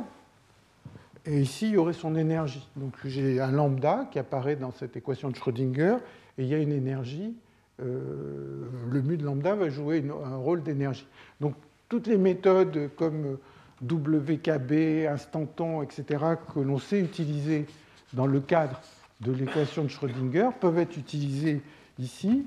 [1.26, 2.68] Et ici, il y aurait son énergie.
[2.78, 5.98] Donc j'ai un lambda qui apparaît dans cette équation de Schrödinger,
[6.38, 7.36] et il y a une énergie.
[7.82, 11.08] Euh, le mu de lambda va jouer un rôle d'énergie.
[11.42, 11.54] Donc
[11.90, 13.38] toutes les méthodes comme
[13.84, 16.06] WKB, instanton, etc.,
[16.54, 17.66] que l'on sait utiliser
[18.14, 18.82] dans le cadre
[19.22, 21.62] de l'équation de Schrödinger peuvent être utilisées
[22.00, 22.46] ici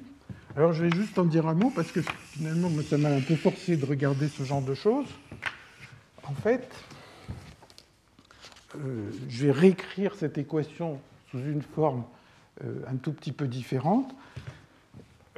[0.56, 3.36] alors je vais juste en dire un mot parce que finalement ça m'a un peu
[3.36, 5.06] forcé de regarder ce genre de choses.
[6.24, 6.68] En fait,
[8.76, 11.00] euh, je vais réécrire cette équation
[11.30, 12.04] sous une forme
[12.64, 14.12] euh, un tout petit peu différente.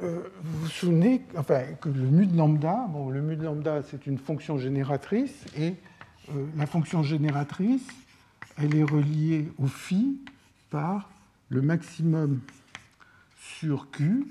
[0.01, 3.83] Euh, vous vous souvenez enfin, que le mu de lambda, bon, le mu de lambda
[3.83, 5.75] c'est une fonction génératrice et
[6.55, 7.85] la fonction génératrice,
[8.57, 10.19] elle est reliée au phi
[10.69, 11.09] par
[11.49, 12.39] le maximum
[13.37, 14.25] sur q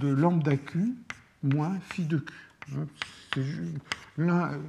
[0.00, 0.94] de lambda q
[1.42, 2.24] moins phi de
[3.32, 3.74] q.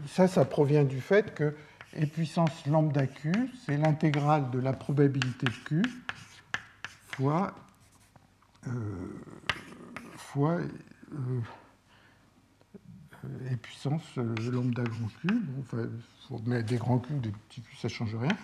[0.07, 1.55] ça, ça provient du fait que
[1.99, 3.31] e puissance lambda q,
[3.65, 5.81] c'est l'intégrale de la probabilité de q
[7.11, 7.53] fois,
[8.67, 8.71] euh,
[10.33, 10.57] fois
[11.13, 11.41] euh,
[13.51, 15.09] e puissance euh, lambda grand.
[15.25, 18.35] Bon, enfin, des grands q, des petits q, ça ne change rien.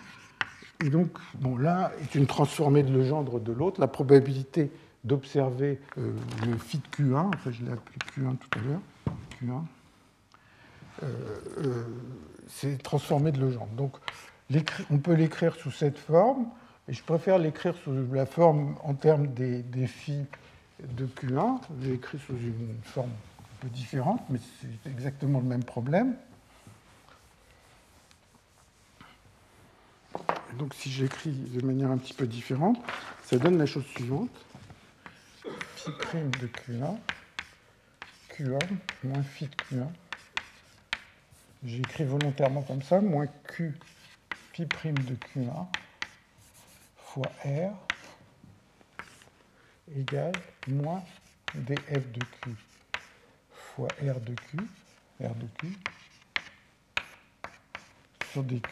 [0.84, 3.80] Et donc, bon, là est une transformée de Legendre de l'autre.
[3.80, 4.70] La probabilité
[5.04, 6.12] d'observer euh,
[6.46, 8.80] le phi de Q1, enfin je l'ai appelé Q1 tout à l'heure,
[9.40, 9.62] Q1,
[11.02, 11.06] euh,
[11.58, 11.84] euh,
[12.48, 13.72] c'est transformé de Legendre.
[13.72, 13.96] Donc
[14.90, 16.46] on peut l'écrire sous cette forme,
[16.88, 20.24] et je préfère l'écrire sous la forme en termes des, des phi
[20.82, 21.60] de Q1.
[21.82, 26.16] J'ai écrit sous une forme un peu différente, mais c'est exactement le même problème.
[30.58, 32.78] Donc si j'écris de manière un petit peu différente,
[33.22, 34.30] ça donne la chose suivante
[35.76, 35.90] phi'
[36.40, 36.96] de Q1,
[38.30, 38.58] Q1
[39.04, 39.86] moins phi de Q1.
[41.64, 43.74] J'ai écrit volontairement comme ça, moins Q
[44.52, 45.66] phi' de Q1
[46.96, 47.87] fois R
[49.96, 50.32] égale
[50.66, 51.02] moins
[51.54, 52.50] df de Q
[53.52, 54.58] fois R de Q,
[55.22, 55.78] R de Q,
[58.32, 58.62] sur dq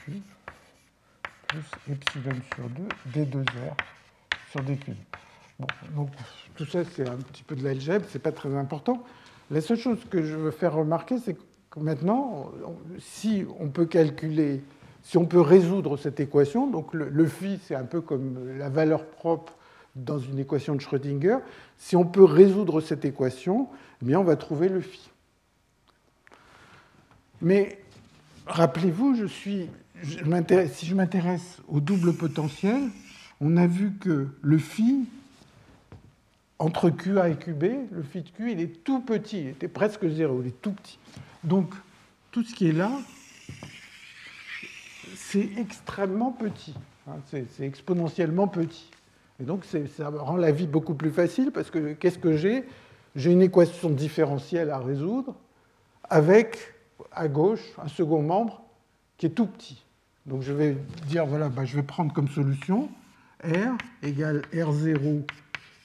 [1.49, 2.69] plus epsilon sur
[3.15, 3.75] 2 d2r
[4.51, 4.97] sur dq.
[5.95, 6.11] Donc
[6.57, 9.05] tout ça, c'est un petit peu de l'algèbre, c'est pas très important.
[9.51, 11.35] La seule chose que je veux faire remarquer, c'est
[11.71, 12.51] que maintenant,
[12.99, 14.63] si on peut calculer,
[15.03, 19.07] si on peut résoudre cette équation, donc le, phi, c'est un peu comme la valeur
[19.07, 19.56] propre
[19.97, 21.39] dans une équation de Schrödinger,
[21.79, 23.69] si on peut résoudre cette équation,
[24.03, 25.11] eh bien on va trouver le phi.
[27.41, 27.79] Mais
[28.47, 29.69] rappelez-vous, je suis,
[30.03, 32.83] si je m'intéresse au double potentiel,
[33.41, 35.07] on a vu que le phi,
[36.59, 40.09] entre QA et QB, le phi de Q, il est tout petit, il était presque
[40.09, 40.99] zéro, il est tout petit.
[41.45, 41.75] Donc,
[42.31, 42.91] tout ce qui est là,
[45.15, 46.75] c'est extrêmement petit,
[47.07, 48.91] hein, c'est exponentiellement petit.
[49.41, 52.65] Et donc, ça rend la vie beaucoup plus facile parce que qu'est-ce que j'ai?
[53.15, 55.35] J'ai une équation différentielle à résoudre
[56.05, 56.75] avec,
[57.13, 58.63] à gauche, un second membre
[59.19, 59.85] qui est tout petit.
[60.27, 60.77] Donc, je vais
[61.07, 62.89] dire, voilà, bah, je vais prendre comme solution
[63.45, 65.23] R égale R0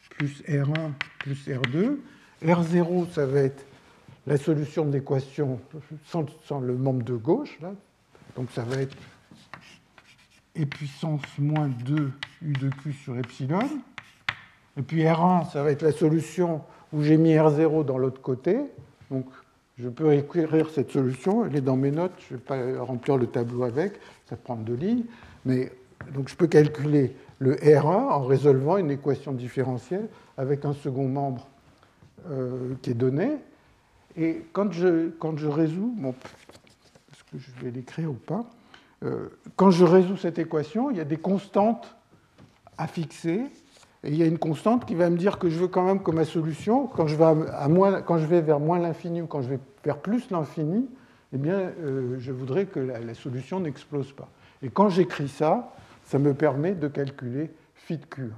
[0.10, 1.98] plus R1 plus R2.
[2.44, 3.66] R0, ça va être
[4.28, 5.60] la solution de l'équation
[6.06, 7.58] sans, le membre de gauche.
[7.62, 7.74] Là.
[8.36, 8.96] Donc ça va être
[10.56, 13.60] et puissance moins 2 U de Q sur epsilon.
[14.78, 16.62] Et puis R1, ça va être la solution
[16.94, 18.58] où j'ai mis R0 dans l'autre côté.
[19.10, 19.26] Donc
[19.78, 23.18] je peux écrire cette solution, elle est dans mes notes, je ne vais pas remplir
[23.18, 23.94] le tableau avec,
[24.30, 25.06] ça prend deux lignes.
[25.46, 25.72] Mais
[26.14, 31.48] donc je peux calculer le R1 en résolvant une équation différentielle avec un second membre
[32.30, 33.38] euh, qui est donné.
[34.18, 35.96] Et quand je, quand je résous,
[37.12, 38.46] est-ce que je vais l'écrire ou pas?
[39.56, 41.96] Quand je résous cette équation, il y a des constantes
[42.78, 43.46] à fixer.
[44.04, 46.02] Et il y a une constante qui va me dire que je veux quand même
[46.02, 50.32] que ma solution, quand je vais, vers moins l'infini ou quand je vais vers plus
[50.32, 50.90] l'infini,
[51.34, 54.30] eh bien, euh, je voudrais que la, la solution n'explose pas.
[54.64, 55.74] Et quand j'écris ça,
[56.04, 58.32] ça me permet de calculer phi de Q.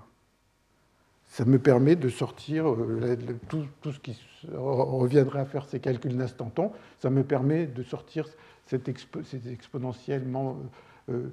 [1.26, 3.18] Ça me permet de sortir euh,
[3.50, 4.22] tout, ce qui
[4.54, 6.72] reviendrait à faire ces calculs d'instanton.
[7.00, 8.28] Ça me permet de sortir
[8.68, 10.58] cet, exponentiellement,
[11.10, 11.30] euh, euh,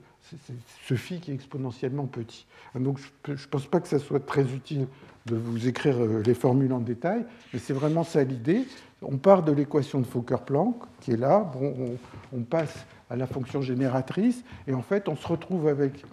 [0.87, 2.47] ce phi qui est exponentiellement petit.
[2.75, 4.87] Donc je ne pense pas que ça soit très utile
[5.27, 8.65] de vous écrire les formules en détail, mais c'est vraiment ça l'idée.
[9.03, 11.97] On part de l'équation de Fokker-Planck qui est là, bon,
[12.33, 16.05] on, passe à la fonction génératrice, et en fait on se retrouve avec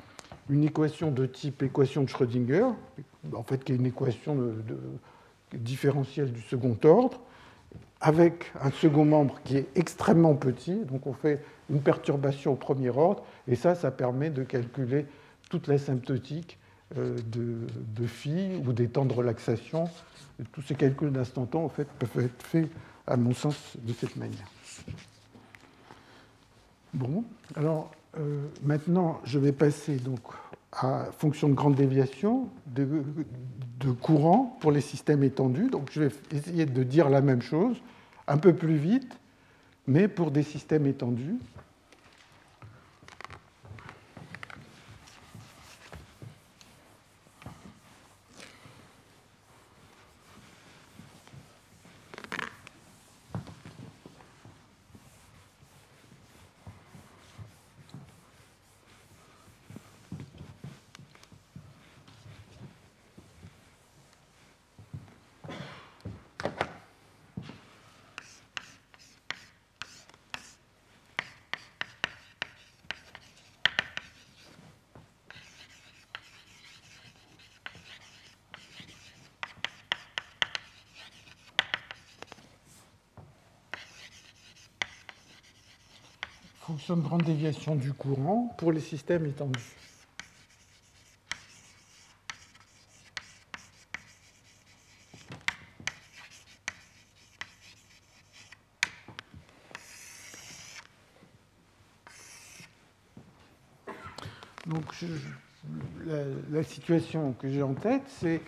[0.49, 2.67] une équation de type équation de Schrödinger,
[3.35, 4.53] en fait, qui est une équation de,
[5.53, 7.19] différentielle du second ordre,
[8.01, 10.85] avec un second membre qui est extrêmement petit.
[10.85, 15.05] Donc, on fait une perturbation au premier ordre, et ça, ça permet de calculer
[15.49, 16.57] toute l'asymptotique
[16.97, 19.89] euh, de, de phi ou des temps de relaxation.
[20.53, 22.69] tous ces calculs d'instant temps, en fait, peuvent être faits,
[23.05, 24.47] à mon sens, de cette manière.
[26.93, 27.23] Bon,
[27.55, 30.21] alors euh, maintenant, je vais passer donc
[30.71, 32.49] à fonction de grande déviation
[33.79, 35.69] de, courant pour les systèmes étendus.
[35.69, 37.77] Donc, je vais essayer de dire la même chose,
[38.27, 39.17] un peu plus vite,
[39.87, 41.35] mais pour des systèmes étendus.
[86.95, 89.75] De grande déviation du courant pour les systèmes étendus.
[104.65, 104.83] Donc,
[106.51, 108.41] la, situation que j'ai en tête, c'est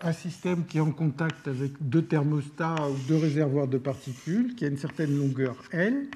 [0.00, 4.64] un système qui est en contact avec deux thermostats ou deux réservoirs de particules, qui
[4.64, 6.08] a une certaine longueur L,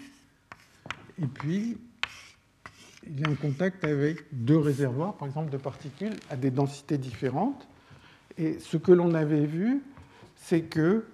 [1.20, 1.78] et puis
[3.08, 6.98] il y a un contact avec deux réservoirs, par exemple, de particules à des densités
[6.98, 7.68] différentes.
[8.36, 9.82] Et ce que l'on avait vu,
[10.34, 11.06] c'est que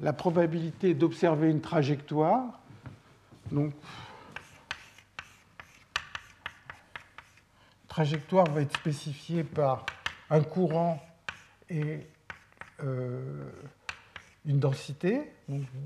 [0.00, 2.60] la probabilité d'observer une trajectoire,
[3.52, 3.72] donc
[7.88, 9.86] trajectoire va être spécifiée par
[10.30, 11.00] un courant
[11.70, 12.00] et
[12.82, 13.48] euh,
[14.46, 15.22] une densité,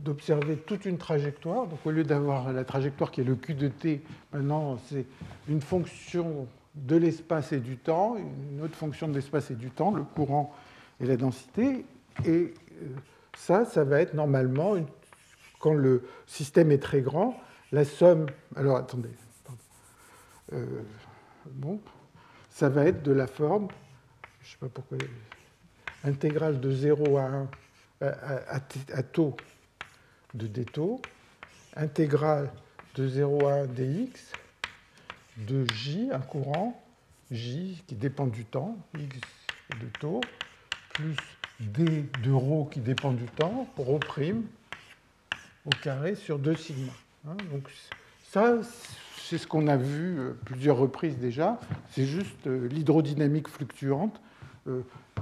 [0.05, 1.67] d'observer toute une trajectoire.
[1.67, 4.03] Donc au lieu d'avoir la trajectoire qui est le Q de t,
[4.33, 5.07] maintenant c'est
[5.49, 9.91] une fonction de l'espace et du temps, une autre fonction de l'espace et du temps,
[9.91, 10.53] le courant
[11.01, 11.85] et la densité.
[12.25, 12.53] Et euh,
[13.37, 14.75] ça, ça va être normalement,
[15.61, 17.39] quand le système est très grand,
[17.73, 18.27] la somme.
[18.57, 19.11] Alors attendez.
[20.53, 20.65] Euh,
[21.47, 21.81] bon,
[22.51, 23.69] ça va être de la forme,
[24.41, 24.99] je ne sais pas pourquoi,
[26.05, 27.49] intégrale de 0 à 1
[28.01, 28.61] à,
[29.03, 29.37] taux
[30.35, 31.01] de d taux,
[31.77, 32.51] intégrale
[32.95, 34.33] de 0 à 1 dx
[35.39, 36.81] de j, un courant,
[37.31, 39.19] j qui dépend du temps, x
[39.81, 40.21] de taux,
[40.95, 41.17] plus
[41.61, 44.01] d de ρ qui dépend du temps, ρ'
[45.65, 46.93] au carré sur 2 sigma.
[47.27, 47.69] Hein, donc
[48.31, 48.59] ça,
[49.29, 51.59] c'est ce qu'on a vu euh, plusieurs reprises déjà,
[51.91, 54.38] c'est juste euh, l'hydrodynamique fluctuante euh,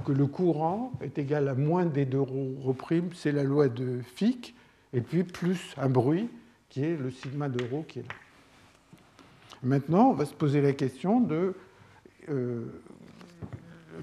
[0.05, 4.55] que le courant est égal à moins d de ρ', c'est la loi de Fick,
[4.93, 6.29] et puis plus un bruit
[6.69, 8.15] qui est le sigma de ρ qui est là.
[9.63, 11.55] Maintenant, on va se poser la question de
[12.29, 12.65] euh,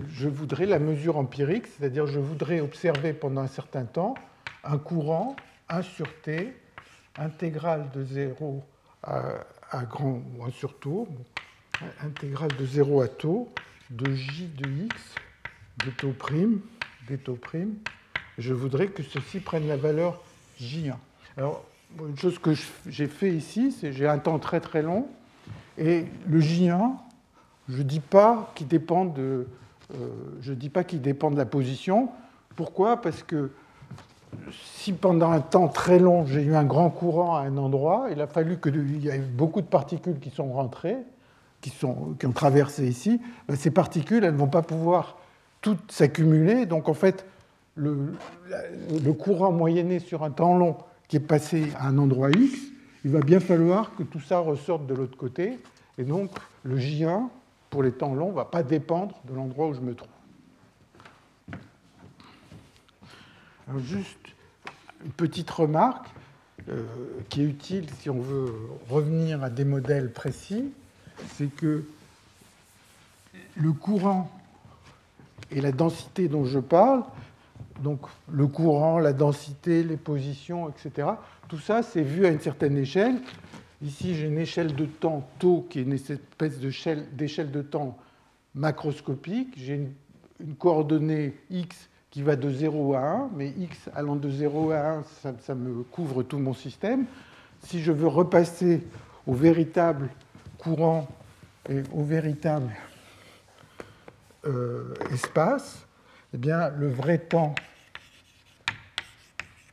[0.08, 4.14] je voudrais la mesure empirique, c'est-à-dire je voudrais observer pendant un certain temps
[4.64, 5.36] un courant
[5.68, 6.54] 1 sur t
[7.16, 8.62] intégrale de 0
[9.02, 11.06] à, grand 1 sur tau,
[12.02, 13.48] intégrale de 0 à taux
[13.90, 15.14] de j de x
[15.84, 16.60] de taux prime,
[17.08, 17.74] des taux prime.
[18.38, 20.20] Je voudrais que ceci prenne la valeur
[20.60, 20.94] j1.
[21.36, 21.64] Alors,
[22.00, 22.52] une chose que
[22.86, 25.06] j'ai fait ici, c'est j'ai un temps très très long,
[25.78, 26.92] et le J1,
[27.68, 29.46] je ne dis pas qu'il dépend de,
[29.94, 30.54] euh,
[30.94, 32.08] dépend de la position.
[32.56, 33.00] Pourquoi?
[33.00, 33.50] Parce que
[34.74, 38.20] si pendant un temps très long, j'ai eu un grand courant à un endroit, il
[38.20, 40.98] a fallu qu'il y ait beaucoup de particules qui sont rentrées,
[41.60, 45.18] qui, sont, qui ont traversé ici, ben, ces particules, elles ne vont pas pouvoir
[45.64, 46.66] toutes s'accumuler.
[46.66, 47.24] Donc en fait,
[47.74, 48.12] le,
[49.02, 50.76] le, courant moyenné sur un temps long
[51.08, 52.54] qui est passé à un endroit X,
[53.04, 55.58] il va bien falloir que tout ça ressorte de l'autre côté.
[55.96, 56.30] Et donc
[56.64, 57.28] le J1,
[57.70, 60.10] pour les temps longs, ne va pas dépendre de l'endroit où je me trouve.
[63.66, 64.18] Alors juste
[65.02, 66.08] une petite remarque
[66.68, 66.82] euh,
[67.30, 68.52] qui est utile si on veut
[68.90, 70.74] revenir à des modèles précis,
[71.36, 71.84] c'est que
[73.56, 74.30] le courant
[75.54, 77.04] et la densité dont je parle,
[77.82, 78.00] donc
[78.30, 81.08] le courant, la densité, les positions, etc.,
[81.48, 83.16] tout ça, c'est vu à une certaine échelle.
[83.82, 87.96] Ici, j'ai une échelle de temps tau qui est une espèce d'échelle de temps
[88.54, 89.54] macroscopique.
[89.56, 94.72] J'ai une, coordonnée x qui va de 0 à 1, mais x allant de 0
[94.72, 97.04] à 1, ça, ça me couvre tout mon système.
[97.60, 98.82] Si je veux repasser
[99.26, 100.08] au véritable
[100.58, 101.06] courant
[101.68, 102.70] et au véritable
[105.10, 105.86] espace,
[106.32, 107.54] eh bien, le vrai temps,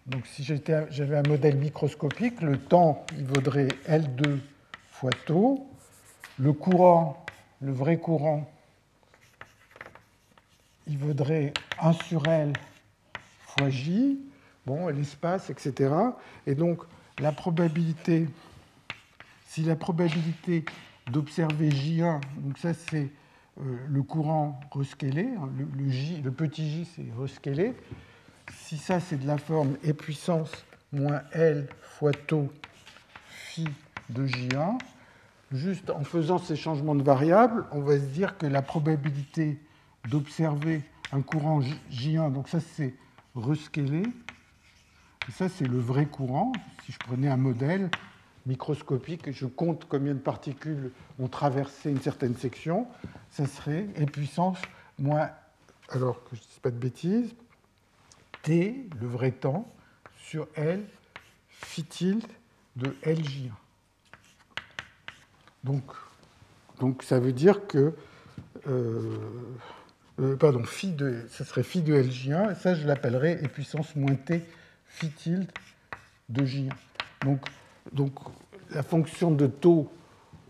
[0.08, 4.40] donc si j'avais un modèle microscopique, le temps, il vaudrait L2
[4.90, 5.68] fois tau.
[6.40, 7.26] Le courant,
[7.62, 8.52] le vrai courant,
[10.88, 12.54] il vaudrait 1 sur L
[13.42, 14.20] fois J,
[14.66, 15.94] bon, l'espace, etc.
[16.48, 16.82] Et donc,
[17.20, 18.28] la probabilité,
[19.46, 20.66] si la probabilité
[21.12, 23.21] d'observer J1, donc ça c'est euh,
[23.60, 27.74] le courant rescalé, hein, le, petit j c'est rescalé,
[28.54, 30.52] si ça c'est de la forme E puissance
[30.92, 32.52] moins L fois tau
[33.30, 33.68] phi
[34.10, 34.78] de J1,
[35.52, 39.60] juste en faisant ces changements de variables, on va se dire que la probabilité
[40.10, 40.82] d'observer
[41.12, 42.94] un courant J1, donc ça c'est
[43.36, 44.04] rescalé,
[45.28, 46.52] et ça c'est le vrai courant.
[46.86, 47.90] Si je prenais un modèle
[48.46, 52.88] microscopique je compte combien de particules ont traversé une certaine section,
[53.30, 54.06] ça serait E
[55.00, 55.30] moins,
[55.90, 57.34] alors que je ne dis pas de bêtises,
[58.44, 59.70] T, le vrai temps,
[60.18, 60.84] sur L
[61.50, 62.26] phi tilde
[62.76, 63.52] de LJ1.
[65.64, 67.94] Donc, ça veut dire que
[68.68, 69.18] euh,
[70.20, 73.96] euh, pardon, phi de, ça serait phi de Lj1, et ça je l'appellerais e puissance
[73.96, 74.44] moins t
[74.88, 75.52] phi tilde
[76.30, 76.72] de J1.
[77.24, 77.42] Donc,
[77.92, 78.14] donc
[78.72, 79.90] la fonction de taux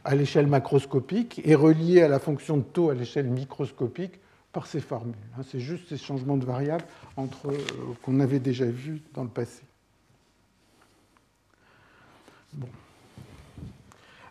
[0.04, 4.20] à l'échelle macroscopique est reliée à la fonction de taux à l'échelle microscopique
[4.52, 5.16] par ces formules.
[5.38, 5.44] Hein.
[5.50, 6.84] C'est juste ces changements de variables
[7.16, 7.58] entre euh,
[8.04, 9.64] qu'on avait déjà vus dans le passé.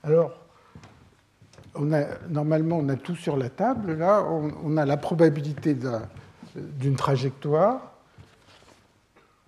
[0.02, 0.32] Alors,
[2.28, 3.94] normalement, on a tout sur la table.
[3.94, 5.76] Là, on, a la probabilité
[6.54, 7.94] d'une trajectoire.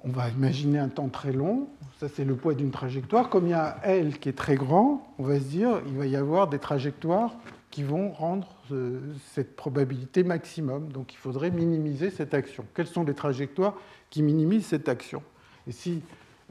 [0.04, 1.68] On va imaginer un temps très long.
[2.02, 3.30] Ça, c'est le poids d'une trajectoire.
[3.30, 6.04] Comme il y a L qui est très grand, on va se dire il va
[6.04, 7.36] y avoir des trajectoires
[7.70, 8.98] qui vont rendre euh,
[9.34, 10.90] cette probabilité maximum.
[10.90, 12.64] Donc, il faudrait minimiser cette action.
[12.74, 13.76] Quelles sont les trajectoires
[14.10, 15.22] qui minimisent cette action?
[15.68, 16.02] Et si,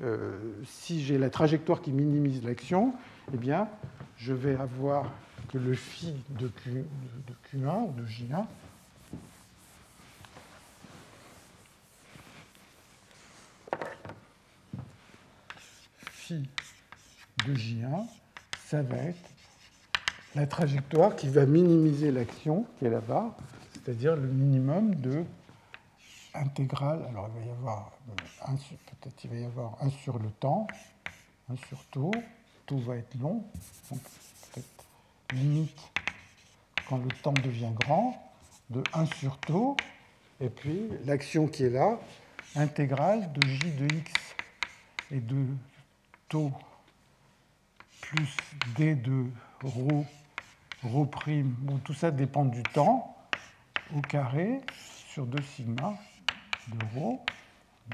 [0.01, 2.93] euh, si j'ai la trajectoire qui minimise l'action,
[3.33, 3.67] eh bien,
[4.15, 5.11] je vais avoir
[5.51, 6.85] que le phi de, Q,
[7.27, 8.45] de Q1 ou de J1
[16.35, 18.05] de J1,
[18.65, 19.29] ça va être
[20.35, 23.35] la trajectoire qui va minimiser l'action qui est là-bas,
[23.73, 25.25] c'est-à-dire le minimum de
[26.33, 27.05] intégrale.
[27.09, 27.91] Alors il va y avoir
[28.57, 30.67] peut-être il va y avoir 1 sur le temps,
[31.49, 32.11] 1 sur taux,
[32.65, 33.43] tout va être long,
[33.89, 34.01] donc
[35.33, 35.77] limite
[36.87, 38.21] quand le temps devient grand
[38.69, 39.75] de 1 sur tau,
[40.39, 41.99] et puis l'action qui est là,
[42.55, 44.11] intégrale de j de x
[45.11, 45.45] et de
[48.01, 48.37] plus
[48.77, 49.25] d de
[49.63, 50.05] rho,
[50.83, 53.17] rho prime, bon, tout ça dépend du temps,
[53.95, 54.61] au carré
[55.09, 55.93] sur 2 sigma
[56.67, 57.19] de rho,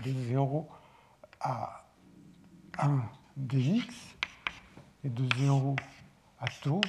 [0.03, 0.67] de 0
[1.41, 1.83] à
[2.79, 3.01] 1
[3.38, 3.83] dx,
[5.03, 5.75] et de 0
[6.39, 6.81] à tau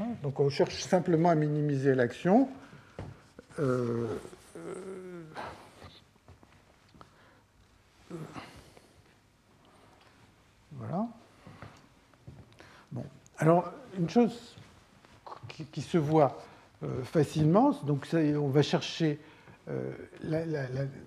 [0.00, 2.48] Hein, donc on cherche simplement à minimiser l'action.
[3.60, 4.18] Euh,
[10.80, 11.06] voilà.
[12.90, 13.04] Bon.
[13.36, 14.56] Alors, une chose
[15.72, 16.42] qui, se voit
[16.82, 17.72] euh, facilement.
[17.84, 19.18] Donc on va chercher.
[19.68, 19.92] Euh,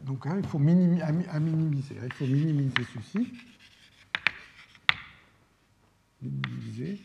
[0.04, 1.02] donc hein, il faut minimiser.
[1.04, 3.34] Hein, il faut minimiser ceci.
[6.22, 7.02] Minimiser.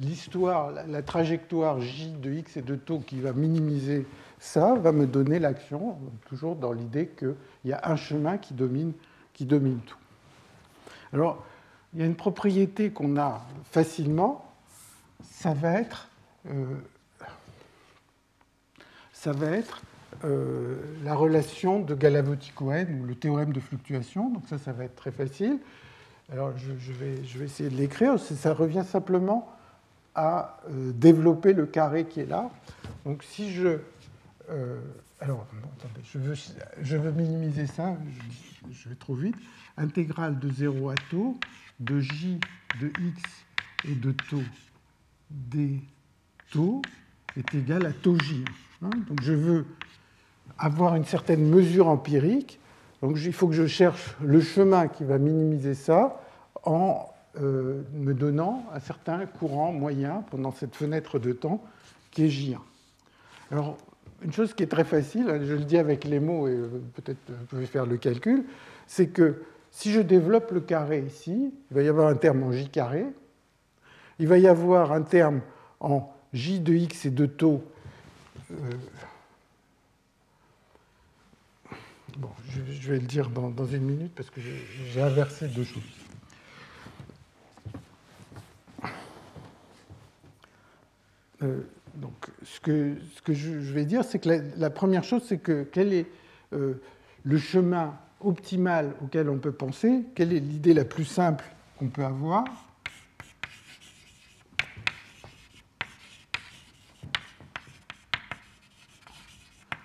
[0.00, 4.04] L'histoire, la, trajectoire J de x et de taux qui va minimiser
[4.42, 8.92] ça va me donner l'action, toujours dans l'idée qu'il y a un chemin qui domine,
[9.32, 9.96] qui domine tout.
[11.12, 11.44] Alors,
[11.92, 14.50] il y a une propriété qu'on a facilement,
[15.22, 16.08] ça va être,
[16.48, 16.64] euh,
[19.12, 19.82] ça va être
[20.24, 24.30] euh, la relation de Galavotti-Cohen ou le théorème de fluctuation.
[24.30, 25.58] Donc ça, ça va être très facile.
[26.32, 28.18] Alors je, vais, je vais, essayer de l'écrire.
[28.18, 29.52] Ça revient simplement
[30.14, 32.50] à euh, développer le carré qui est là.
[33.04, 33.78] Donc si je...
[35.20, 35.46] alors,
[35.78, 36.00] attendez,
[36.82, 37.96] je veux, minimiser ça,
[38.68, 39.36] je, je, vais trop vite.
[39.76, 41.38] Intégrale de 0 à taux
[41.80, 42.38] de j
[42.80, 43.22] de x
[43.88, 44.42] et de taux
[45.30, 45.80] d
[46.50, 46.82] taux
[47.36, 48.44] est égal à taux j.
[48.82, 48.90] Hein.
[49.08, 49.66] donc je veux
[50.58, 52.60] avoir une certaine mesure empirique.
[53.00, 56.20] Donc il faut que je cherche le chemin qui va minimiser ça
[56.64, 57.08] en
[57.40, 61.64] euh, me donnant un certain courant moyen pendant cette fenêtre de temps
[62.10, 62.58] qui est J1.
[63.50, 63.78] Alors,
[64.24, 66.56] une chose qui est très facile, hein, je le dis avec les mots et
[66.94, 68.44] peut-être vous pouvez faire le calcul,
[68.86, 72.52] c'est que si je développe le carré ici, il va y avoir un terme en
[72.52, 73.06] j carré,
[74.18, 75.40] il va y avoir un terme
[75.80, 77.64] en j de x et de taux.
[78.50, 78.54] Euh,
[82.18, 85.82] bon, je, vais le dire dans, une minute parce que j'ai inversé deux choses.
[91.42, 91.62] Euh,
[91.94, 92.96] donc, ce que,
[93.32, 96.06] je vais dire, c'est que la, première chose, c'est que quel est
[96.52, 96.80] euh,
[97.24, 101.44] le chemin optimale auquel on peut penser, quelle est l'idée la plus simple
[101.78, 102.44] qu'on peut avoir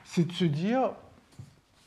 [0.05, 0.93] C'est de se dire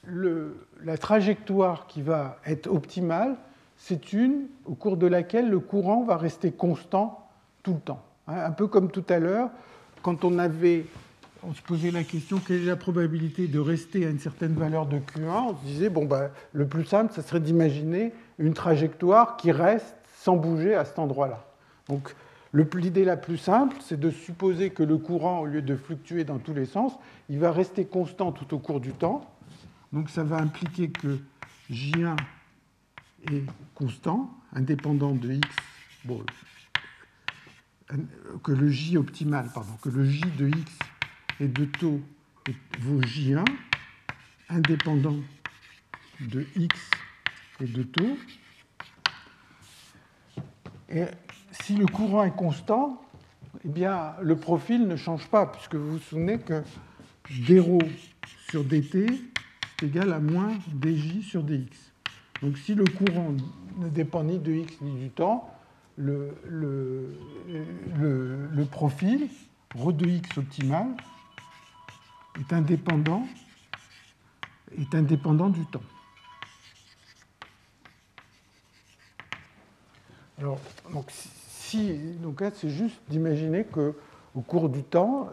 [0.04, 3.36] le, la trajectoire qui va être optimale,
[3.76, 7.28] c'est une au cours de laquelle le courant va rester constant
[7.62, 8.04] tout le temps.
[8.28, 9.50] Hein, un peu comme tout à l'heure,
[10.02, 10.86] quand on avait
[11.42, 14.86] on se posait la question quelle est la probabilité de rester à une certaine valeur
[14.86, 19.36] de Q1 On se disait, bon, bah, le plus simple, ce serait d'imaginer une trajectoire
[19.36, 21.46] qui reste sans bouger à cet endroit-là.
[21.88, 22.14] Donc,
[22.52, 26.38] l'idée la plus simple, c'est de supposer que le courant, au lieu de fluctuer dans
[26.38, 26.92] tous les sens,
[27.30, 29.24] il va rester constant tout au cours du temps.
[29.92, 31.18] Donc, ça va impliquer que
[31.70, 32.16] J1
[33.32, 33.44] est
[33.74, 35.48] constant, indépendant de x,
[36.04, 36.20] bon,
[38.42, 40.72] que le J optimal, pardon, que le J de x
[41.40, 42.00] et de taux
[42.80, 43.44] vaut J1
[44.48, 45.16] indépendant
[46.20, 46.90] de x
[47.60, 48.16] et de taux.
[50.88, 51.04] Et
[51.52, 53.00] si le courant est constant,
[53.64, 56.62] eh bien, le profil ne change pas, puisque vous vous souvenez que
[57.46, 57.62] d
[58.48, 61.92] sur dt est égal à moins dj sur dx.
[62.42, 63.34] Donc si le courant
[63.78, 65.48] ne dépend ni de x ni du temps,
[66.00, 67.14] le,
[68.70, 69.28] profil,
[69.76, 70.86] ρ de x optimal,
[72.38, 73.26] est indépendant,
[74.78, 75.82] est indépendant du temps.
[80.38, 80.58] Alors,
[81.08, 81.92] si,
[82.22, 85.28] donc c'est juste d'imaginer qu'au cours du temps,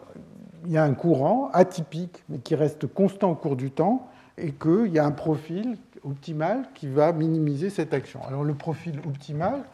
[0.66, 4.52] il y a un courant atypique, mais qui reste constant au cours du temps, et
[4.52, 8.22] qu'il y a un profil optimal qui va minimiser cette action.
[8.26, 9.64] Alors, le profil optimal,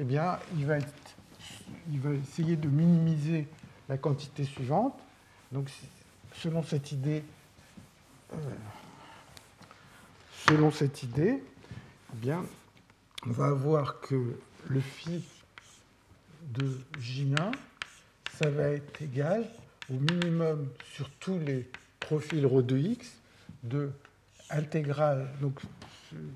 [0.00, 0.78] eh bien, il va,
[2.14, 3.48] essayer de minimiser
[3.88, 4.98] la quantité suivante.
[5.50, 5.70] Donc,
[6.34, 7.24] selon cette idée,
[8.32, 8.36] euh,
[10.46, 11.42] selon cette idée,
[12.12, 12.44] eh bien,
[13.26, 14.38] on va avoir que
[14.68, 15.24] le phi
[16.50, 17.52] de J1,
[18.38, 19.44] ça va être égal
[19.90, 21.68] au minimum sur tous les
[21.98, 23.18] profils ρ de x
[23.64, 23.90] de
[24.50, 25.28] intégrale.
[25.40, 25.60] Donc,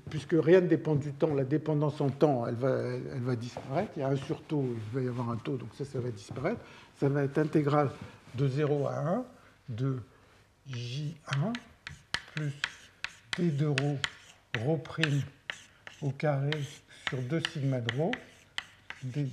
[0.09, 3.91] puisque rien ne dépend du temps, la dépendance en temps, elle va, disparaître.
[3.95, 5.99] Il y a un sur taux, il va y avoir un taux, donc ça, ça
[5.99, 6.61] va disparaître.
[6.99, 7.89] Ça va être intégrale
[8.35, 9.25] de 0 à 1
[9.69, 9.99] de
[10.69, 11.53] J1
[12.35, 12.53] plus
[13.37, 13.97] D de rho,
[14.63, 15.21] rho prime
[16.01, 16.51] au carré
[17.09, 18.11] sur 2 sigma de rho
[19.03, 19.29] dx.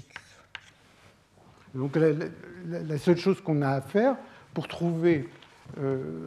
[1.75, 4.17] Donc la, seule chose qu'on a à faire
[4.55, 5.29] pour trouver
[5.79, 6.27] euh,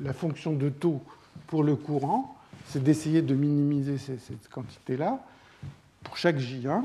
[0.00, 1.02] la fonction de taux
[1.46, 5.24] pour le courant, c'est d'essayer de minimiser cette quantité-là
[6.04, 6.84] pour chaque J1.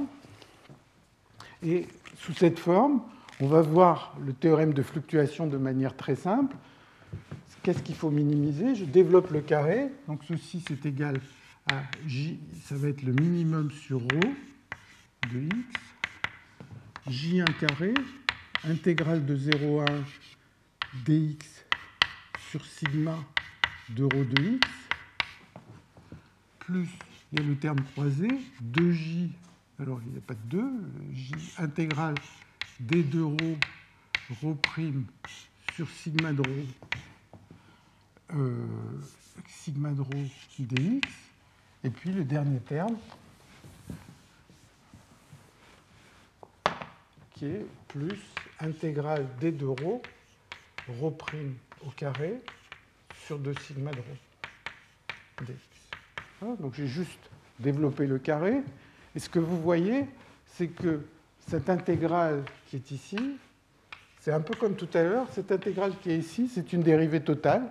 [1.64, 3.02] Et sous cette forme,
[3.40, 6.56] on va voir le théorème de fluctuation de manière très simple.
[7.64, 8.76] Qu'est-ce qu'il faut minimiser?
[8.76, 9.90] Je développe le carré.
[10.08, 11.20] Donc ceci, c'est égal
[11.72, 14.20] à J, ça va être le minimum sur ρ
[15.34, 15.80] de x
[17.10, 17.94] J1 carré,
[18.64, 20.04] intégrale de 0 à 1
[21.06, 21.66] dx
[22.52, 23.18] sur sigma
[23.90, 24.68] de rho de x,
[26.66, 26.90] plus,
[27.32, 28.28] il y a le terme croisé,
[28.64, 29.30] 2j,
[29.80, 30.64] alors il n'y a pas de 2,
[31.14, 32.16] j intégrale
[32.80, 33.58] d de rho,
[34.42, 35.06] rho prime
[35.76, 36.66] sur sigma de rho,
[38.34, 38.66] euh,
[39.48, 40.24] sigma de rho
[40.58, 41.08] dx,
[41.84, 42.98] et puis le dernier terme,
[47.34, 48.20] qui est plus
[48.60, 50.02] intégrale d de rho,
[51.00, 51.56] rho prime
[51.86, 52.42] au carré
[53.28, 55.75] sur 2 sigma de rho dx.
[56.42, 57.30] Donc j'ai juste
[57.60, 58.62] développé le carré.
[59.16, 60.06] Et ce que vous voyez,
[60.46, 61.02] c'est que
[61.48, 63.38] cette intégrale qui est ici,
[64.20, 67.22] c'est un peu comme tout à l'heure, cette intégrale qui est ici, c'est une dérivée
[67.22, 67.64] totale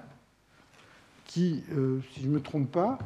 [1.27, 2.99] qui, euh, si je ne me trompe pas,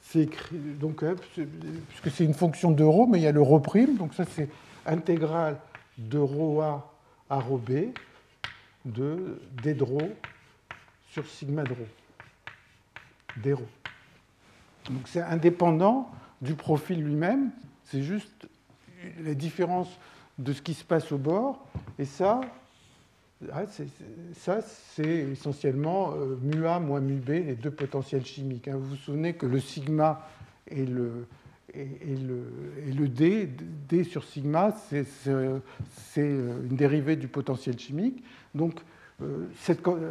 [0.00, 3.40] c'est écrit, donc, hein, puisque c'est une fonction de rho, mais il y a le
[3.40, 4.48] rho prime, donc ça c'est
[4.86, 5.58] intégrale
[5.98, 6.92] de rho A
[7.30, 7.92] à rho B
[8.84, 10.02] de d rho
[11.10, 11.86] sur sigma de rho,
[13.36, 13.66] d rho.
[14.90, 16.10] Donc c'est indépendant
[16.40, 17.50] du profil lui-même,
[17.84, 18.48] c'est juste
[19.24, 19.88] la différence
[20.38, 21.64] de ce qui se passe au bord,
[21.98, 22.40] et ça,
[24.34, 28.68] ça, c'est essentiellement euh, mu A moins mu B, les deux potentiels chimiques.
[28.68, 28.76] Hein.
[28.76, 30.28] Vous vous souvenez que le sigma
[30.68, 31.26] et le,
[31.74, 32.44] et, le,
[32.86, 33.48] et le D,
[33.88, 35.60] D sur sigma, c'est euh,
[36.16, 38.22] une dérivée du potentiel chimique.
[38.54, 38.82] Donc, euh,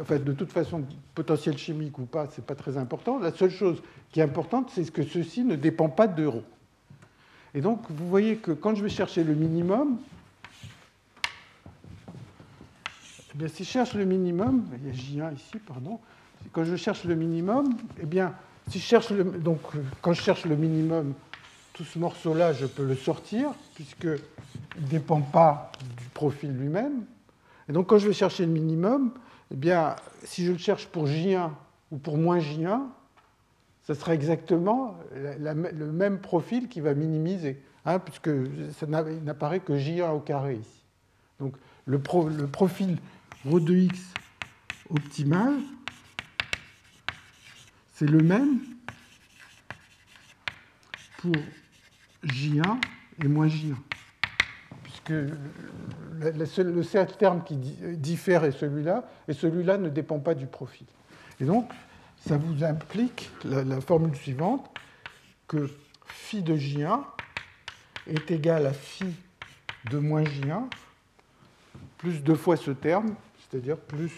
[0.00, 0.84] enfin, de toute façon,
[1.14, 3.18] potentiel chimique ou pas, ce n'est pas très important.
[3.18, 6.42] La seule chose qui est importante, c'est que ceci ne dépend pas de ρ.
[7.54, 9.98] Et donc, vous voyez que quand je vais chercher le minimum,
[13.34, 15.98] eh bien, si je cherche le minimum, il y a J1 ici, pardon,
[16.52, 18.34] quand je cherche le minimum, eh bien,
[18.68, 19.60] si je cherche le, donc,
[20.00, 21.14] quand je cherche le minimum,
[21.72, 24.10] tout ce morceau-là, je peux le sortir, puisqu'il
[24.80, 27.04] ne dépend pas du profil lui-même.
[27.68, 29.12] Et donc, quand je vais chercher le minimum,
[29.50, 31.50] eh bien, si je le cherche pour J1
[31.90, 32.80] ou pour moins J1,
[33.86, 38.30] ce sera exactement le même profil qui va minimiser, hein, puisque
[38.74, 40.82] ça n'apparaît que J1 au carré ici.
[41.40, 41.56] Donc,
[41.86, 42.00] le,
[42.36, 42.98] le profil
[43.44, 44.14] ρ de x
[44.88, 45.54] optimal,
[47.92, 48.60] c'est le même
[51.18, 51.36] pour
[52.24, 52.78] J1
[53.22, 53.74] et moins J1
[55.04, 55.28] que
[56.20, 60.86] le seul, terme qui diffère est celui-là, et celui-là ne dépend pas du profil.
[61.40, 61.70] Et donc,
[62.26, 64.70] ça vous implique la, formule suivante,
[65.48, 65.68] que
[66.06, 67.00] phi de J1
[68.06, 69.06] est égal à phi
[69.90, 70.68] de moins J1
[71.98, 74.12] plus deux fois ce terme, c'est-à-dire plus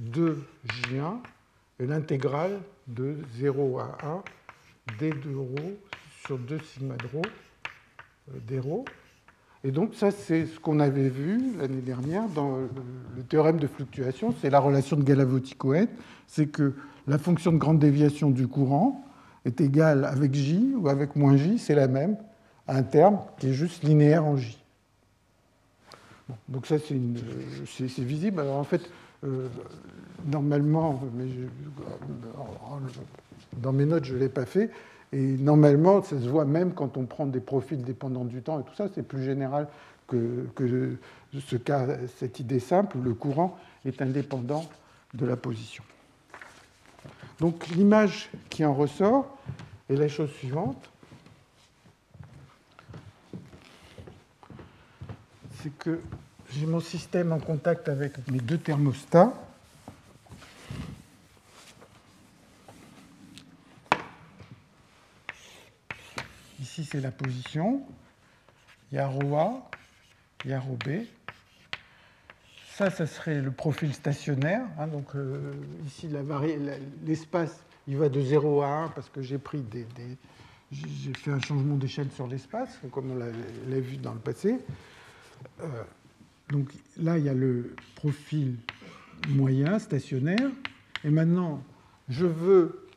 [0.00, 1.16] 2J1
[1.80, 4.22] et l'intégrale de 0 à 1
[4.98, 5.76] d de rho
[6.24, 7.22] sur 2 sigma de rho,
[8.30, 8.84] euh, d rho.
[9.64, 12.58] Et donc ça, c'est ce qu'on avait vu l'année dernière dans
[13.16, 15.86] le théorème de fluctuation, c'est la relation de Galavotti-Cohen,
[16.26, 16.74] c'est que
[17.06, 19.04] la fonction de grande déviation du courant
[19.44, 22.16] est égale avec J ou avec moins J, c'est la même,
[22.66, 24.58] à un terme qui est juste linéaire en J
[26.48, 28.40] donc ça, c'est visible.
[28.40, 28.90] Alors en fait,
[29.24, 29.48] euh,
[30.26, 31.26] normalement, mais
[33.56, 34.70] dans mes notes, je ne l'ai pas fait.
[35.12, 38.64] Et normalement, ça se voit même quand on prend des profils dépendants du temps et
[38.64, 39.68] tout ça, c'est plus général
[40.06, 40.96] que, que,
[42.18, 44.64] cette idée simple le courant est indépendant
[45.14, 45.84] de la position.
[47.40, 49.38] Donc l'image qui en ressort
[49.88, 50.90] est la chose suivante.
[55.62, 56.00] c'est que
[56.50, 59.32] j'ai mon système en contact avec mes deux thermostats.
[66.78, 67.82] Ici, c'est la position.
[68.92, 69.18] Il y a ρ
[70.44, 71.06] il y a B.
[72.76, 74.64] Ça, ça serait le profil stationnaire.
[74.78, 74.86] Hein.
[74.86, 75.54] donc euh,
[75.84, 76.08] ici,
[77.04, 79.88] l'espace, il va de 0 à 1 parce que j'ai pris des,
[80.70, 84.60] j'ai fait un changement d'échelle sur l'espace, comme on l'a vu dans le passé.
[85.60, 85.66] Euh,
[86.50, 88.54] donc là, il y a le profil
[89.30, 90.48] moyen, stationnaire.
[91.02, 91.60] Et maintenant,
[92.08, 92.87] je veux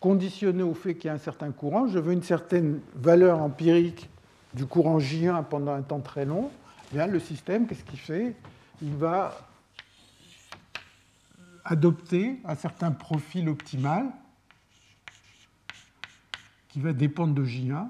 [0.00, 4.08] conditionner au fait qu'il y a un certain courant, je veux une certaine valeur empirique
[4.54, 6.50] du courant J1 pendant un temps très long.
[6.90, 8.34] Eh bien, le système, qu'est-ce qu'il fait?
[8.80, 9.36] Il va
[11.64, 14.06] adopter un certain profil optimal
[16.68, 17.86] qui va dépendre de J1.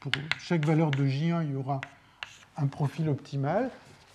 [0.00, 1.80] Pour chaque valeur de J1, il y aura
[2.56, 3.70] un profil optimal.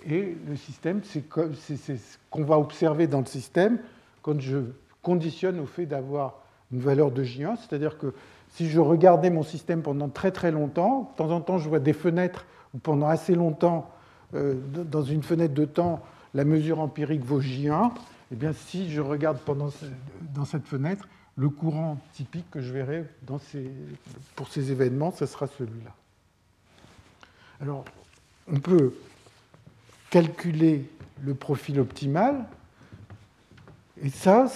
[0.05, 3.79] Et le système, c'est ce qu'on va observer dans le système
[4.21, 4.57] quand je
[5.01, 7.57] conditionne au fait d'avoir une valeur de J1.
[7.57, 8.13] C'est-à-dire que
[8.49, 11.79] si je regardais mon système pendant très très longtemps, de temps en temps je vois
[11.79, 13.91] des fenêtres où pendant assez longtemps
[14.31, 16.01] dans une fenêtre de temps,
[16.33, 17.91] la mesure empirique vaut J1,
[18.31, 19.69] eh bien, si je regarde pendant
[20.35, 23.05] dans cette fenêtre, le courant typique que je verrai
[24.35, 25.95] pour ces événements, ce sera celui-là.
[27.61, 27.85] Alors,
[28.51, 28.93] on peut
[30.11, 30.87] calculer
[31.23, 32.45] le profil optimal,
[34.03, 34.51] et ça,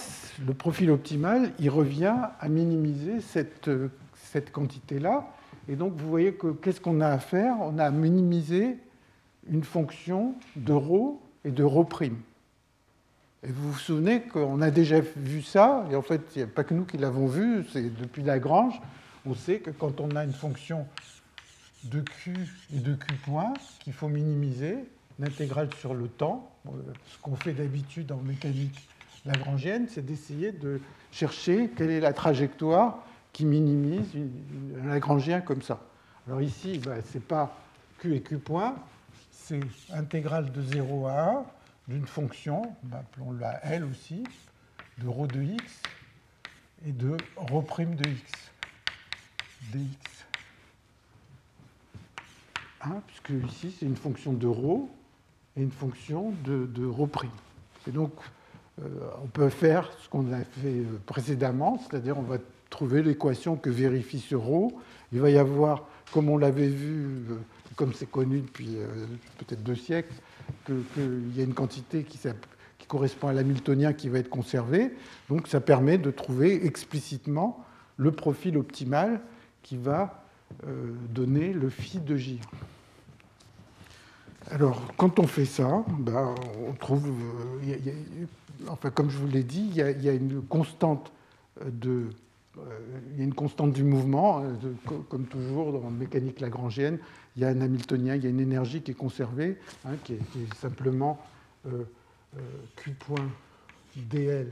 [0.46, 3.70] le profil optimal, il revient à minimiser cette,
[4.14, 5.28] cette quantité-là.
[5.68, 7.56] Et donc, vous voyez que qu'est-ce qu'on a à faire?
[7.60, 8.78] On a à minimiser
[9.50, 12.02] une fonction de ρ et de ρ'.
[12.02, 16.46] Et vous vous souvenez qu'on a déjà vu ça, et en fait, il n'y a
[16.46, 18.80] pas que nous qui l'avons vu, c'est depuis Lagrange,
[19.26, 20.86] on sait que quand on a une fonction
[21.84, 22.32] de Q
[22.74, 24.78] et de Q point qu'il faut minimiser,
[25.18, 28.88] l'intégrale sur le temps, ce qu'on fait d'habitude en mécanique
[29.25, 30.79] lagrangienne, c'est d'essayer de
[31.11, 34.07] chercher quelle est la trajectoire qui minimise
[34.81, 35.79] un lagrangien comme ça.
[36.27, 37.57] Alors ici, ben, ce n'est pas
[37.99, 38.75] Q et Q point,
[39.31, 39.59] c'est
[39.91, 41.45] intégrale de 0 à 1
[41.87, 44.23] d'une fonction, appelons-la L aussi,
[44.99, 45.81] de ρ de x
[46.85, 48.51] et de ρ' de x,
[49.73, 50.25] dx.
[52.81, 54.87] Hein, puisque ici, c'est une fonction de ρ
[55.57, 57.87] et une fonction de, de ρ'.
[57.87, 58.42] Et donc, euh,
[58.80, 62.38] on peut faire ce qu'on a fait euh, précédemment, c'est-à-dire on va
[62.70, 64.72] trouver l'équation que vérifie ce ρ.
[65.12, 67.36] Il va y avoir, comme on l'avait vu, euh,
[67.76, 68.76] comme c'est connu depuis
[69.38, 70.14] peut-être deux siècles,
[70.64, 72.18] qu'il y a une quantité qui,
[72.86, 74.92] correspond à l'hamiltonien qui va être conservée.
[75.28, 77.64] Donc ça permet de trouver explicitement
[77.96, 79.20] le profil optimal
[79.62, 80.24] qui va
[80.66, 82.40] euh, donner le phi de J.
[84.50, 86.34] Alors, quand on fait ça, ben,
[86.68, 88.26] on trouve, euh,
[88.68, 91.12] enfin, comme je vous l'ai dit, il y, a, une constante
[91.64, 92.08] de,
[92.58, 92.62] euh,
[93.12, 94.56] il y a une constante du mouvement, hein,
[95.08, 96.98] comme toujours dans la mécanique lagrangienne,
[97.36, 100.14] il y a un Hamiltonien, il y a une énergie qui est conservée, hein, qui,
[100.14, 101.20] est, simplement
[101.66, 101.84] euh,
[102.36, 102.40] euh,
[102.76, 103.28] Q point
[103.96, 104.48] dl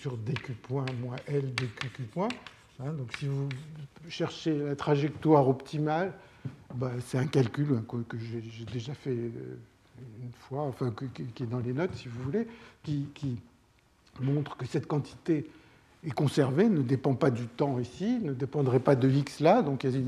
[0.00, 2.28] sur dq point moins L dqq point.
[2.80, 2.92] Hein.
[2.92, 3.48] donc si vous
[4.08, 6.12] cherchez la trajectoire optimale,
[6.74, 9.16] bah, c'est un calcul hein, que, j'ai déjà fait
[10.22, 12.46] une fois, enfin qui est dans les notes si vous voulez,
[12.82, 13.38] qui,
[14.20, 15.46] montre que cette quantité
[16.04, 19.84] est conservé, ne dépend pas du temps ici, ne dépendrait pas de x là, donc
[19.84, 20.00] il y a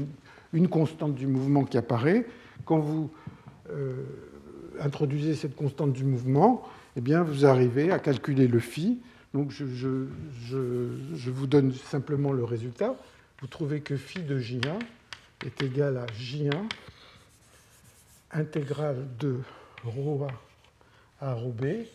[0.53, 2.26] une, constante du mouvement qui apparaît.
[2.64, 3.11] Quand vous
[3.70, 4.05] euh,
[4.80, 6.64] introduisez cette constante du mouvement,
[6.97, 8.99] eh bien, vous arrivez à calculer le phi.
[9.32, 12.97] Donc je, je, vous donne simplement le résultat.
[13.41, 14.78] Vous trouvez que phi de J1
[15.47, 16.51] est égal à J1
[18.32, 19.38] intégrale de
[19.84, 20.28] ρ
[21.20, 21.88] A à ρ B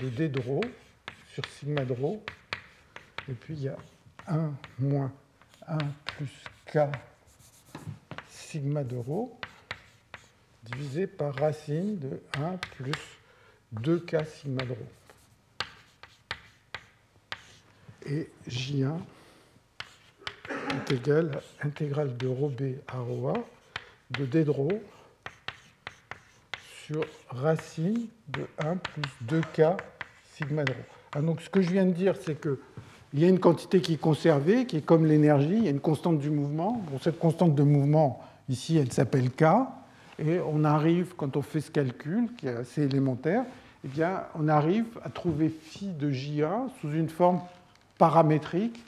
[0.00, 0.60] de d de ρ
[1.32, 2.20] sur sigma de ρ
[3.28, 3.76] et puis il y a
[4.28, 5.12] 1 moins
[5.66, 6.78] 1 plus k
[8.28, 9.38] sigma de rho
[10.62, 12.92] divisé par racine de 1 plus
[13.74, 14.86] 2k sigma de rho.
[18.06, 18.98] Et J1
[20.48, 23.34] est égal à intégrale de rho b à rho a
[24.10, 24.68] de d de rho
[26.91, 29.77] sur racine de 1 plus 2k
[30.35, 30.79] sigma de rho.
[31.13, 32.59] Ah, donc ce que je viens de dire, c'est que
[33.13, 35.71] il y a une quantité qui est conservée, qui est comme l'énergie, il y a
[35.71, 36.81] une constante du mouvement.
[37.01, 39.43] cette constante de mouvement, ici, elle s'appelle K,
[40.17, 43.43] et on arrive, quand on fait ce calcul, qui est assez élémentaire,
[43.83, 47.41] eh bien, on arrive à trouver phi de J1 sous une forme
[47.97, 48.81] paramétrique.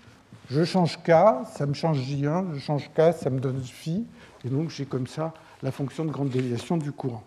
[0.50, 1.12] Je change K,
[1.52, 4.06] ça me change J1, je change K, ça me donne phi,
[4.46, 7.24] et donc j'ai comme ça la fonction de grande déviation du courant.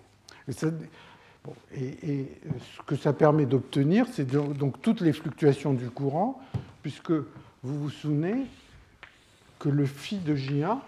[0.49, 2.41] Et, et
[2.77, 6.41] ce que ça permet d'obtenir, c'est donc toutes les fluctuations du courant
[6.83, 8.47] puisque vous vous souvenez
[9.59, 10.79] que le phi de J1,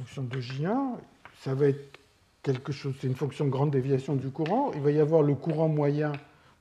[0.00, 0.96] fonction de J1,
[1.42, 1.98] ça va être
[2.42, 4.72] quelque chose, c'est une fonction de grande déviation du courant.
[4.74, 6.12] Il va y avoir le courant moyen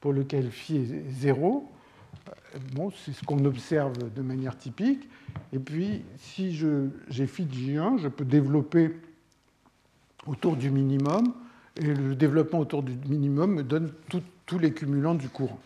[0.01, 1.69] pour lequel phi est 0.
[2.73, 5.07] Bon, c'est ce qu'on observe de manière typique.
[5.53, 6.53] Et puis, si
[7.09, 8.95] j'ai phi de J1, je peux développer
[10.29, 11.33] autour du minimum.
[11.75, 13.91] Et le développement autour du minimum me donne
[14.45, 15.59] tous les cumulants du courant.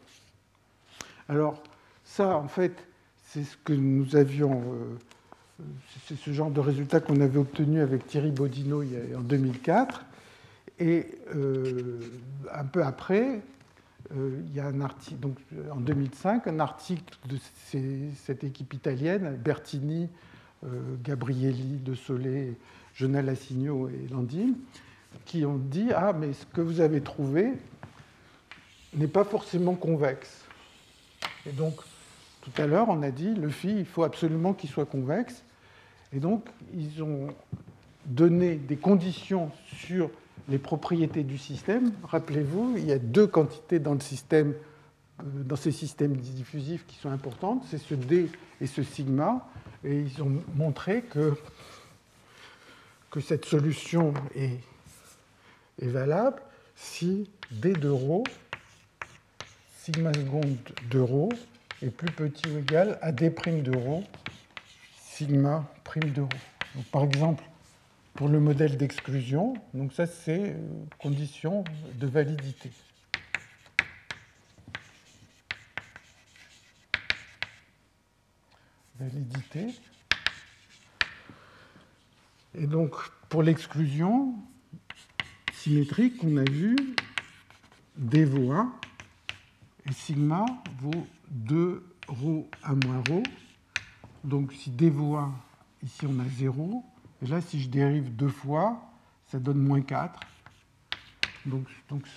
[1.29, 1.61] Alors,
[2.03, 2.85] ça, en fait,
[3.23, 4.61] c'est ce que nous avions.
[4.61, 5.65] Euh,
[6.05, 10.05] c'est ce genre de résultat qu'on avait obtenu avec Thierry Bodino en 2004.
[10.79, 11.99] Et euh,
[12.51, 13.41] un peu après,
[14.15, 15.37] euh, il y a un article, donc
[15.71, 17.37] en 2005, un article de
[18.15, 20.09] cette équipe italienne, Bertini,
[21.03, 22.55] Gabrielli, De Solé,
[22.93, 24.55] Jonel Assigno et Landine,
[25.25, 27.53] qui ont dit Ah, mais ce que vous avez trouvé
[28.95, 30.45] n'est pas forcément convexe.
[31.45, 31.75] Et donc,
[32.41, 35.43] tout à l'heure, on a dit, le phi, il faut absolument qu'il soit convexe.
[36.13, 37.33] Et donc, ils ont
[38.05, 40.09] donner des conditions sur
[40.49, 41.91] les propriétés du système.
[42.03, 44.53] Rappelez-vous, il y a deux quantités dans, le système,
[45.19, 48.29] euh, dans ces systèmes diffusifs qui sont importantes, c'est ce D
[48.59, 49.47] et ce sigma,
[49.85, 51.33] et ils ont montré que,
[53.13, 54.57] que cette solution est,
[55.77, 56.41] valable
[56.75, 58.23] si d de rho,
[59.77, 60.57] sigma seconde
[60.89, 60.99] de
[61.83, 64.03] est plus petit ou égal à d' de rho,
[64.99, 66.83] sigma prime de rho.
[66.91, 67.43] Par exemple,
[68.15, 70.57] pour le modèle d'exclusion, donc ça c'est euh,
[70.97, 72.71] condition de validité.
[78.99, 79.67] Validité.
[82.55, 82.95] Et donc,
[83.29, 84.35] pour l'exclusion
[85.53, 86.75] symétrique, on a vu
[87.97, 88.73] D vaut 1
[89.89, 90.45] et sigma
[90.79, 93.23] vaut 2 ρ à moins ρ.
[94.23, 95.33] Donc, si D vaut 1,
[95.83, 96.83] ici on a 0,
[97.23, 98.81] et là, si je dérive deux fois,
[99.27, 100.19] ça donne moins 4.
[101.45, 101.65] Donc,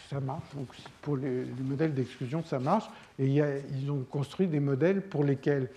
[0.08, 0.44] ça marche.
[0.54, 0.68] Donc,
[1.02, 2.84] pour les, modèles d'exclusion, ça marche.
[3.18, 5.70] Et ils ont construit des modèles pour lesquels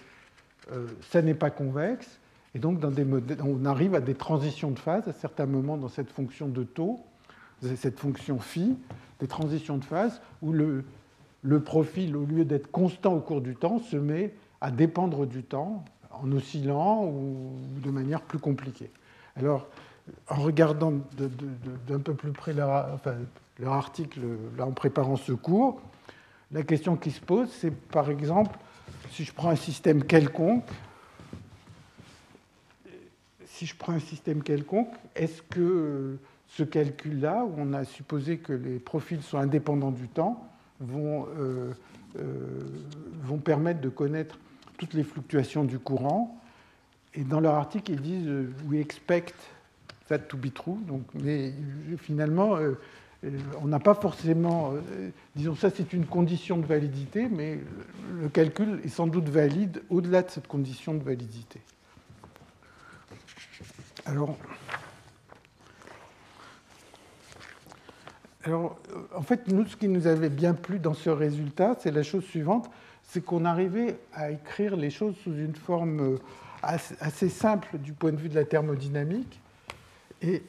[0.72, 2.19] euh, ça n'est pas convexe.
[2.56, 2.80] Et donc,
[3.44, 7.00] on arrive à des transitions de phase à certains moments dans cette fonction de taux,
[7.76, 8.76] cette fonction phi,
[9.20, 10.84] des transitions de phase où le,
[11.64, 15.86] profil, au lieu d'être constant au cours du temps, se met à dépendre du temps
[16.12, 17.52] en oscillant ou
[17.84, 18.90] de manière plus compliquée.
[19.36, 19.68] Alors,
[20.28, 20.94] en regardant
[21.88, 23.00] d'un peu plus près leur,
[23.64, 24.22] article
[24.58, 25.82] là, en préparant ce cours,
[26.52, 28.58] la question qui se pose, c'est par exemple,
[29.12, 30.64] si je prends un système quelconque,
[33.60, 38.54] si je prends un système quelconque, est-ce que ce calcul-là, où on a supposé que
[38.54, 40.48] les profils sont indépendants du temps,
[40.80, 41.74] vont, euh,
[42.18, 42.24] euh,
[43.22, 44.40] vont permettre de connaître
[44.78, 46.42] toutes les fluctuations du courant?
[47.14, 49.36] Et dans leur article, ils disent euh, We expect
[50.08, 50.78] that to be true.
[51.22, 51.52] Mais
[51.98, 52.80] finalement, euh,
[53.26, 53.32] euh,
[53.62, 54.74] on n'a pas forcément.
[55.36, 57.60] disons, ça, c'est une condition de validité, mais
[58.22, 61.60] le calcul est sans doute valide au-delà de cette condition de validité.
[64.10, 64.36] Alors.
[69.16, 72.24] En fait, nous, ce qui nous avait bien plu dans ce résultat, c'est la chose
[72.24, 72.70] suivante,
[73.04, 76.18] c'est qu'on arrivait à écrire les choses sous une forme
[76.64, 79.40] assez simple du point de vue de la thermodynamique
[80.22, 80.42] et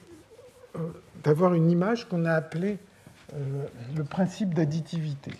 [0.76, 0.88] euh,
[1.22, 2.78] d'avoir une image qu'on a appelée
[3.34, 5.32] euh, le principe d'additivité.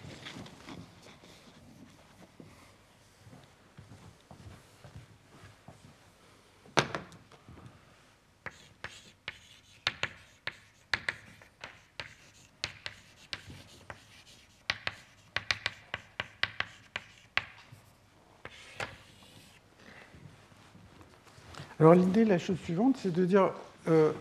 [21.81, 23.53] Alors l'idée, la chose suivante, c'est de dire,
[23.89, 24.12] euh,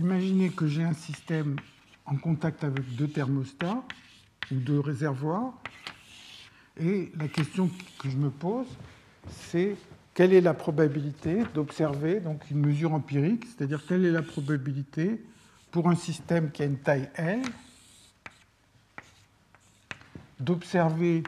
[0.00, 1.56] imaginez que j'ai un système
[2.06, 3.82] en contact avec deux thermostats
[4.50, 5.52] ou deux réservoirs,
[6.80, 7.68] et la question
[7.98, 8.68] que je me pose,
[9.28, 9.76] c'est
[10.14, 15.22] quelle est la probabilité d'observer donc une mesure empirique, c'est-à-dire quelle est la probabilité
[15.70, 17.42] pour un système qui a une taille L
[20.40, 21.22] d'observer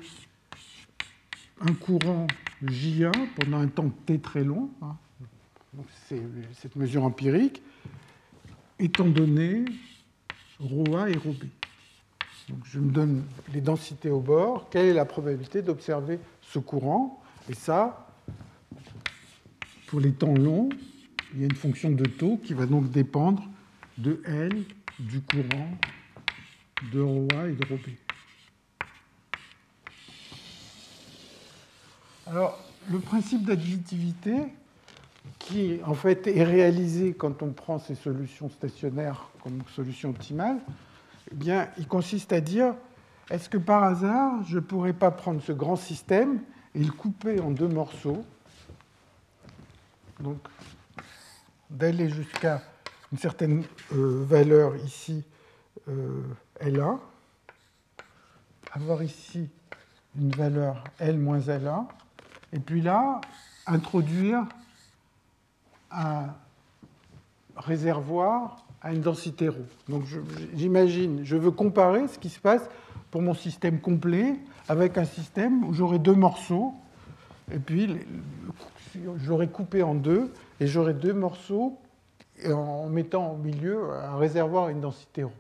[1.64, 2.28] un courant
[2.64, 4.96] J1 pendant un temps T très long, hein.
[6.08, 6.22] c'est
[6.54, 7.62] cette mesure empirique,
[8.80, 9.66] étant donné
[10.60, 11.44] ρA et ρB.
[12.50, 13.24] Donc je me donne
[13.54, 18.08] les densités au bord, quelle est la probabilité d'observer ce courant Et ça,
[19.88, 20.70] pour les temps longs,
[21.34, 23.44] il y a une fonction de taux qui va donc dépendre
[23.98, 24.64] de L,
[25.00, 25.70] du courant,
[26.92, 28.03] de ρA et de ρB.
[32.27, 32.59] Alors,
[32.91, 34.35] le principe d'additivité,
[35.39, 40.59] qui en fait est réalisé quand on prend ces solutions stationnaires comme solution optimale,
[41.31, 42.75] eh bien, il consiste à dire
[43.31, 46.41] est-ce que par hasard, je ne pourrais pas prendre ce grand système
[46.75, 48.25] et le couper en deux morceaux
[50.21, 50.39] Donc,
[51.71, 52.63] d'aller jusqu'à
[53.13, 55.25] une certaine euh, valeur ici,
[55.89, 56.23] euh,
[56.61, 56.99] L1,
[58.73, 59.49] avoir ici
[60.17, 61.87] une valeur L moins L1,
[62.55, 63.21] et puis là,
[63.67, 64.47] introduire
[65.91, 66.27] un
[67.57, 69.55] réservoir à une densité ρ.
[69.89, 70.05] Donc
[70.55, 72.63] j'imagine, je veux comparer ce qui se passe
[73.11, 74.37] pour mon système complet
[74.69, 76.75] avec un système où j'aurai deux morceaux,
[77.53, 77.97] et puis
[79.25, 81.79] j'aurais coupé en deux, et j'aurai deux morceaux
[82.47, 85.31] en mettant au milieu un réservoir à une densité ρ.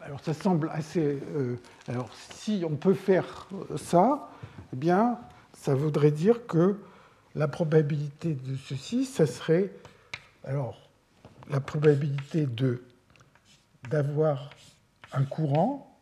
[0.00, 1.20] alors ça semble assez...
[1.36, 1.56] Euh,
[1.86, 4.28] alors si on peut faire ça,
[4.72, 5.18] eh bien,
[5.52, 6.78] ça voudrait dire que
[7.34, 9.72] la probabilité de ceci, ça serait
[10.44, 10.88] alors
[11.50, 12.82] la probabilité de
[13.90, 14.50] d'avoir
[15.12, 15.98] un courant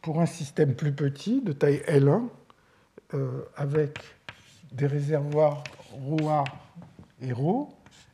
[0.00, 2.28] pour un système plus petit de taille L1
[3.14, 3.98] euh, avec
[4.72, 5.62] des réservoirs
[6.22, 6.44] ρA
[7.20, 7.68] et ρ,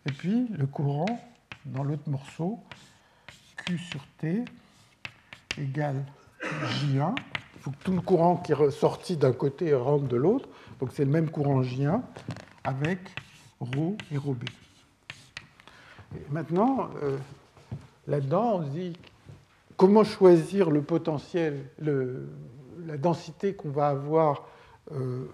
[0.06, 1.06] et puis le courant
[1.64, 2.58] dans l'autre morceau,
[3.56, 4.44] Q sur T
[5.56, 6.04] égale
[6.42, 7.14] J1.
[7.84, 10.48] Tout le courant qui est ressorti d'un côté rentre de l'autre.
[10.80, 12.02] Donc c'est le même courant J1
[12.64, 12.98] avec
[13.60, 14.44] ρ et ρB.
[16.30, 17.16] maintenant, euh,
[18.06, 18.92] là-dedans, on se dit
[19.76, 24.46] comment choisir le potentiel, la densité qu'on va avoir
[24.92, 25.24] euh,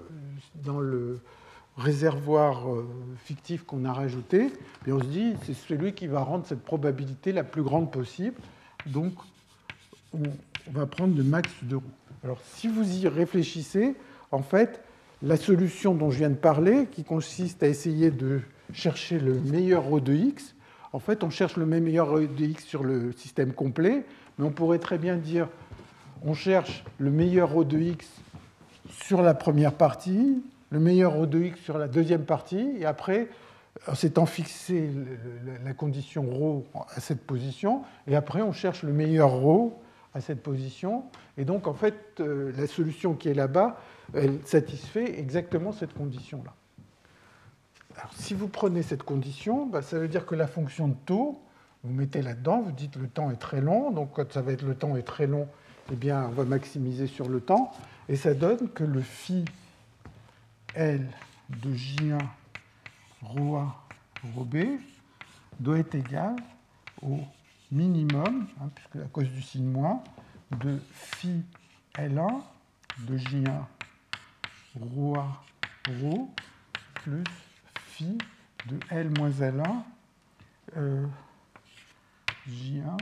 [0.56, 1.20] dans le
[1.76, 2.86] réservoir euh,
[3.24, 4.52] fictif qu'on a rajouté,
[4.86, 8.36] et on se dit c'est celui qui va rendre cette probabilité la plus grande possible.
[8.86, 9.12] Donc
[10.12, 10.22] on,
[10.71, 11.83] va prendre le max de roue.
[12.23, 13.95] Alors si vous y réfléchissez,
[14.31, 14.81] en fait,
[15.21, 18.41] la solution dont je viens de parler, qui consiste à essayer de
[18.73, 20.55] chercher le meilleur ρ de x,
[20.91, 24.05] en fait, on cherche le meilleur ρ de x sur le système complet,
[24.37, 25.49] mais on pourrait très bien dire
[26.23, 28.07] on cherche le meilleur ρ de x
[28.89, 33.27] sur la première partie, le meilleur ρ de x sur la deuxième partie, et après,
[33.87, 34.89] en s'étant fixé
[35.65, 36.63] la condition ρ
[36.95, 39.71] à cette position, et après on cherche le meilleur ρ
[40.14, 41.04] à cette position.
[41.36, 43.80] Et donc, en fait, euh, la solution qui est là-bas,
[44.14, 46.52] elle satisfait exactement cette condition-là.
[48.16, 51.40] Si vous prenez cette condition, bah, ça veut dire que la fonction de taux,
[51.82, 54.62] vous mettez là-dedans, vous dites le temps est très long, donc quand ça va être
[54.62, 55.48] le temps est très long,
[55.92, 57.72] eh bien, on va maximiser sur le temps,
[58.08, 59.44] et ça donne que le phi
[60.74, 61.06] L
[61.50, 62.18] de J1
[63.22, 63.84] ρA
[64.36, 64.56] ρB
[65.60, 66.36] doit être égal
[67.02, 67.18] au
[67.74, 70.02] minimum, hein, puisque à cause du signe moins,
[70.62, 71.42] de phi
[71.96, 72.42] L1
[73.08, 73.64] de J1
[74.80, 75.42] rho A
[76.00, 76.30] rho
[76.94, 77.24] plus
[77.74, 78.16] phi
[78.68, 79.62] de L moins L1
[80.76, 81.04] euh,
[82.48, 82.96] J1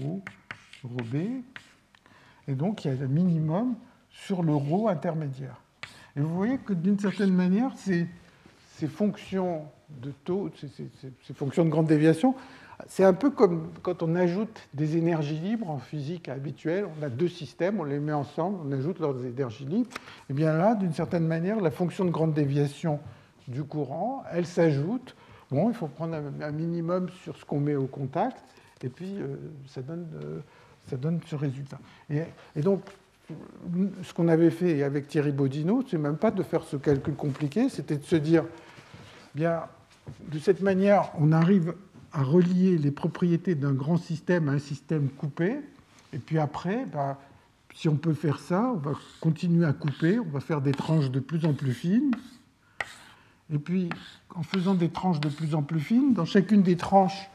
[0.00, 0.22] rho
[0.84, 1.42] rho B.
[2.48, 3.74] Et donc il y a le minimum
[4.10, 5.56] sur le rho intermédiaire.
[6.14, 8.06] Et vous voyez que d'une certaine manière, ces,
[8.76, 12.34] ces fonctions de taux, ces, ces fonctions de grande déviation,
[12.88, 16.86] c'est un peu comme quand on ajoute des énergies libres en physique habituelle.
[16.98, 19.90] On a deux systèmes, on les met ensemble, on ajoute leurs énergies libres.
[19.92, 23.00] Et eh bien là, d'une certaine manière, la fonction de grande déviation
[23.48, 25.14] du courant, elle s'ajoute.
[25.50, 28.42] Bon, il faut prendre un minimum sur ce qu'on met au contact,
[28.82, 29.36] et puis euh,
[29.66, 30.38] ça, donne, euh,
[30.88, 31.78] ça donne ce résultat.
[32.10, 32.80] Et, donc,
[34.02, 37.68] ce qu'on avait fait avec Thierry Bodino, c'est même pas de faire ce calcul compliqué,
[37.68, 38.44] c'était de se dire,
[39.34, 39.64] bien,
[40.30, 41.74] de cette manière, on arrive
[42.12, 45.60] à relier les propriétés d'un grand système à un système coupé,
[46.12, 47.18] et puis après, bah,
[47.74, 51.10] si on peut faire ça, on va continuer à couper, on va faire des tranches
[51.10, 52.12] de plus en plus fines,
[53.52, 53.88] et puis
[54.34, 57.30] en faisant des tranches de plus en plus fines, dans chacune des tranches,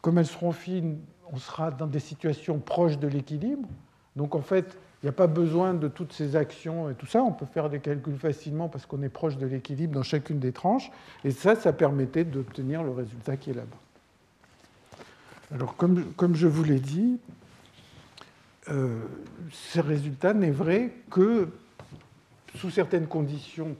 [0.00, 0.98] comme elles seront fines,
[1.32, 3.68] on sera dans des situations proches de l'équilibre.
[4.14, 7.22] Donc en fait, il n'y a pas besoin de toutes ces actions et tout ça.
[7.22, 10.52] On peut faire des calculs facilement parce qu'on est proche de l'équilibre dans chacune des
[10.52, 10.90] tranches.
[11.24, 13.76] Et ça, ça permettait d'obtenir le résultat qui est là-bas.
[15.54, 17.18] Alors, comme, je vous l'ai dit,
[18.68, 19.00] euh,
[19.50, 21.48] ce résultat n'est vrai que
[22.56, 23.76] sous certaines conditions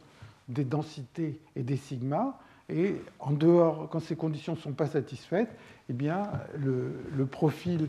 [0.49, 2.39] des densités et des sigmas.
[2.69, 5.51] Et en dehors, quand ces conditions ne sont pas satisfaites,
[5.89, 7.89] eh bien, le, profil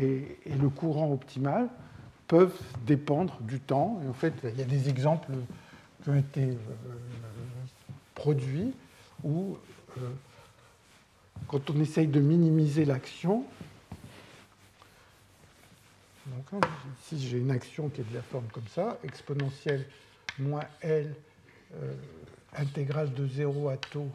[0.00, 1.68] et, et, le courant optimal
[2.26, 4.00] peuvent dépendre du temps.
[4.04, 5.30] Et en fait, il y a des exemples
[6.02, 6.54] qui ont été euh,
[8.14, 8.72] produits
[9.24, 9.56] où,
[9.98, 10.00] euh,
[11.48, 13.44] quand on essaye de minimiser l'action,
[16.26, 16.64] donc
[17.00, 19.86] ici j'ai une action qui est de la forme comme ça, exponentielle
[20.38, 21.14] moins L
[21.74, 21.94] euh,
[22.56, 24.10] intégrale de 0 à taux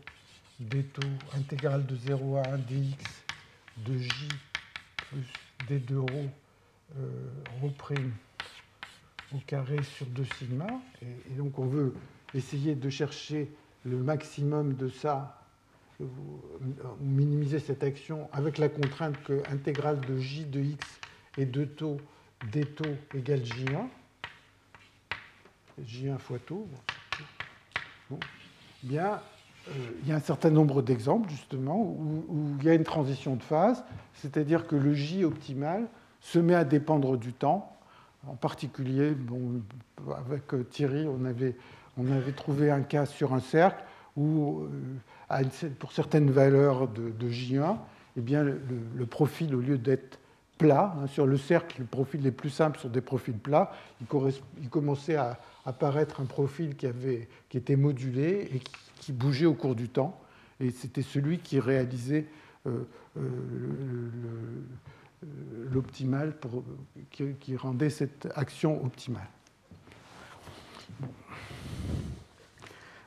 [0.59, 1.01] d taux
[1.35, 3.23] intégrale de 0 à 1 dx
[3.77, 4.11] de j
[5.09, 5.33] plus
[5.67, 6.29] d2 rho
[6.97, 7.29] euh,
[9.33, 10.67] au carré sur 2 sigma.
[11.01, 11.93] Et, donc on veut
[12.33, 13.49] essayer de chercher
[13.85, 15.40] le maximum de ça,
[16.01, 20.87] ou minimiser cette action avec la contrainte que intégrale de j de x
[21.37, 21.97] et de taux
[22.51, 23.87] d taux égale j1.
[25.85, 26.67] j1 fois taux.
[28.83, 29.21] Bien,
[29.67, 29.71] euh,
[30.01, 33.35] il y a un certain nombre d'exemples, justement, où, où, il y a une transition
[33.35, 33.83] de phase,
[34.15, 35.87] c'est-à-dire que le J optimal
[36.19, 37.77] se met à dépendre du temps.
[38.27, 39.61] En particulier, bon,
[40.15, 41.55] avec Thierry, on avait,
[41.97, 43.83] on avait trouvé un cas sur un cercle
[44.17, 44.67] où,
[45.29, 45.43] euh,
[45.79, 47.77] pour certaines valeurs de, J1,
[48.17, 50.19] eh bien, le, profil, au lieu d'être
[50.57, 53.71] plat, hein, sur le cercle, les profils les plus simples sont des profils plats,
[54.01, 58.59] il, commençait à, apparaître un profil qui, avait, qui était modulé et
[58.99, 60.19] qui, bougeait au cours du temps.
[60.59, 62.27] Et c'était celui qui réalisait
[62.67, 62.83] euh,
[63.17, 63.21] euh,
[65.71, 66.35] l'optimal,
[67.09, 69.27] qui, qui rendait cette action optimale.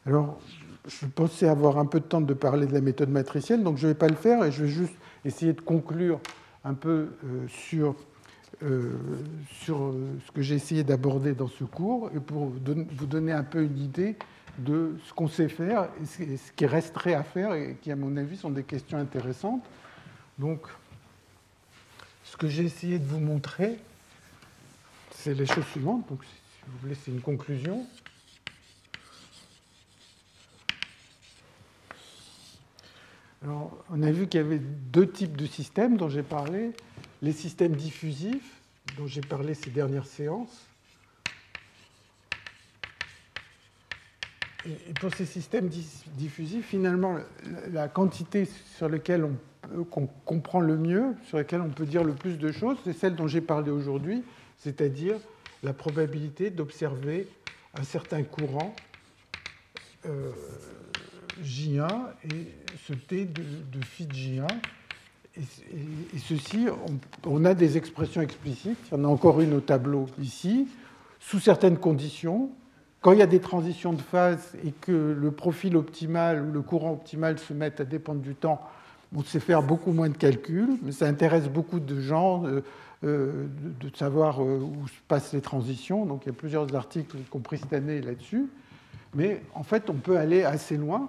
[0.07, 0.39] Alors,
[0.87, 3.87] je pensais avoir un peu de temps de parler de la méthode matricielle, donc je
[3.87, 4.95] ne vais pas le faire et je vais juste
[5.25, 6.21] essayer de conclure
[6.65, 7.95] un peu euh, sur,
[8.63, 8.93] euh,
[9.51, 13.45] sur euh, ce que j'ai essayé d'aborder dans ce cours et pour vous donner un
[13.45, 14.17] peu une idée
[14.59, 18.17] de ce qu'on sait faire et ce qui resterait à faire et qui, à mon
[18.17, 19.65] avis, sont des questions intéressantes.
[20.39, 20.69] Donc,
[22.23, 23.79] ce que j'ai essayé de vous montrer,
[25.11, 26.09] c'est les choses suivantes.
[26.09, 26.31] Donc, si
[26.69, 27.85] vous voulez, c'est une conclusion.
[33.47, 36.73] On a vu qu'il y avait deux types de systèmes dont j'ai parlé.
[37.23, 38.61] Les systèmes diffusifs,
[38.97, 40.67] dont j'ai parlé ces dernières séances.
[44.67, 45.69] Et pour ces systèmes
[46.17, 47.19] diffusifs, finalement,
[47.71, 52.39] la quantité sur laquelle on, comprend le mieux, sur laquelle on peut dire le plus
[52.39, 54.25] de choses, c'est celle dont j'ai parlé aujourd'hui,
[54.59, 55.17] c'est-à-dire
[55.63, 57.29] la probabilité d'observer
[57.75, 58.75] un certain courant
[60.07, 60.31] euh,
[61.43, 61.89] J1
[62.31, 62.49] et
[62.87, 64.47] ce T de, de phi J1.
[65.37, 66.67] Et, ceci,
[67.27, 68.79] on, a des expressions explicites.
[68.93, 70.69] Il y en a encore une au tableau ici.
[71.19, 72.51] Sous certaines conditions,
[73.01, 76.63] quand il y a des transitions de phase et que le profil optimal ou le
[76.63, 78.61] courant optimal se met à dépendre du temps,
[79.15, 82.63] on sait faire beaucoup moins de calculs, mais ça intéresse beaucoup de gens euh,
[83.05, 83.47] euh,
[83.81, 86.07] de, savoir euh, où se passent les transitions.
[86.07, 88.47] Donc il y a plusieurs articles, y compris cette année, là-dessus.
[89.15, 91.09] Mais en fait, on peut aller assez loin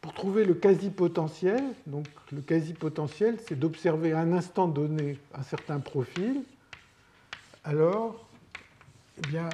[0.00, 5.80] pour trouver le quasi-potentiel, donc le quasi-potentiel, c'est d'observer à un instant donné un certain
[5.80, 6.42] profil,
[7.64, 8.26] alors,
[9.18, 9.50] eh bien,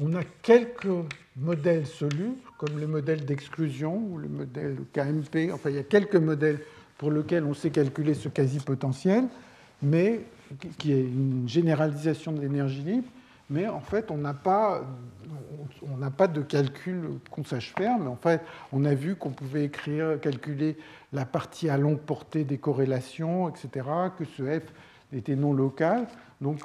[0.00, 0.88] on a quelques
[1.36, 6.16] modèles solubles, comme le modèle d'exclusion ou le modèle KMP, enfin il y a quelques
[6.16, 6.60] modèles
[6.98, 9.24] pour lesquels on sait calculer ce quasi-potentiel,
[9.80, 10.20] mais
[10.78, 13.08] qui est une généralisation de l'énergie libre,
[13.50, 14.82] mais en fait, on n'a pas,
[15.82, 18.40] on n'a pas de calcul qu'on sache faire, mais en fait,
[18.72, 20.76] on a vu qu'on pouvait écrire, calculer
[21.12, 23.86] la partie à longue portée des corrélations, etc.,
[24.16, 24.72] que ce f
[25.12, 26.06] était non local.
[26.40, 26.60] Donc,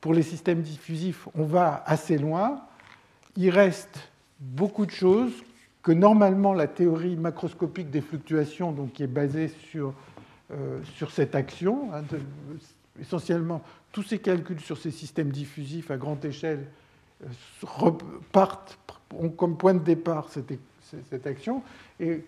[0.00, 2.62] pour les systèmes diffusifs, on va assez loin.
[3.36, 4.10] Il reste
[4.40, 5.32] beaucoup de choses
[5.82, 9.94] que normalement la théorie macroscopique des fluctuations, donc qui est basée sur,
[10.52, 12.02] euh, sur cette action, hein,
[13.00, 16.66] essentiellement tous ces calculs sur ces systèmes diffusifs à grande échelle
[17.22, 17.28] euh,
[17.62, 18.78] repartent
[19.16, 21.62] ont comme point de départ cette, action.
[22.00, 22.24] Et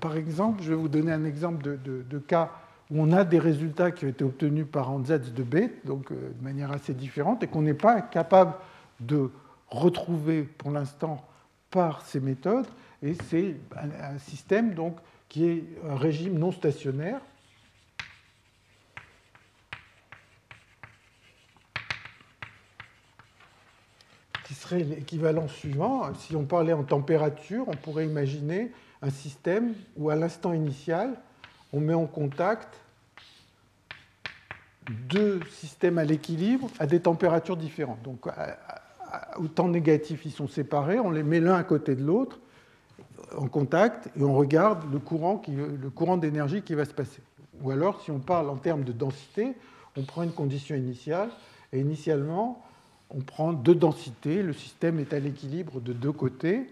[0.00, 2.50] par exemple, je vais vous donner un exemple de, cas
[2.90, 6.32] où on a des résultats qui ont été obtenus par ansatz de B, donc euh,
[6.36, 8.54] de manière assez différente, et qu'on n'est pas capable
[8.98, 9.30] de
[9.68, 11.24] retrouver pour l'instant
[11.70, 12.66] par ces méthodes.
[13.02, 14.96] Et c'est un, un système donc,
[15.28, 17.20] qui est un régime non stationnaire
[24.50, 26.12] qui l'équivalent suivant.
[26.14, 28.72] Si on parlait en température, on pourrait imaginer
[29.02, 31.14] un système où à l'instant initial,
[31.72, 32.80] on met en contact
[35.08, 38.02] deux systèmes à l'équilibre à des températures différentes.
[38.02, 38.26] Donc
[39.36, 42.38] au temps négatif, ils sont séparés, on les met l'un à côté de l'autre
[43.36, 47.22] en contact et on regarde le courant, le courant d'énergie qui va se passer.
[47.62, 49.54] Ou alors, si on parle en termes de densité,
[49.96, 51.28] on prend une condition initiale
[51.72, 52.62] et initialement,
[53.10, 56.66] on prend deux densités, le système est à l'équilibre de deux côtés,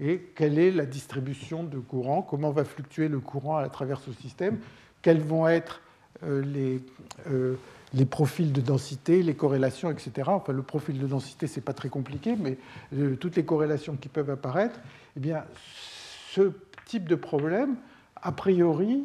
[0.00, 4.12] et quelle est la distribution de courant, comment va fluctuer le courant à travers ce
[4.12, 4.58] système,
[5.02, 5.82] quels vont être
[6.24, 6.80] euh, les,
[7.30, 7.54] euh,
[7.92, 10.12] les profils de densité, les corrélations, etc.
[10.26, 12.58] Enfin, le profil de densité, ce n'est pas très compliqué, mais
[12.94, 14.80] euh, toutes les corrélations qui peuvent apparaître,
[15.16, 15.44] eh bien,
[16.30, 16.52] ce
[16.86, 17.76] type de problème,
[18.20, 19.04] a priori,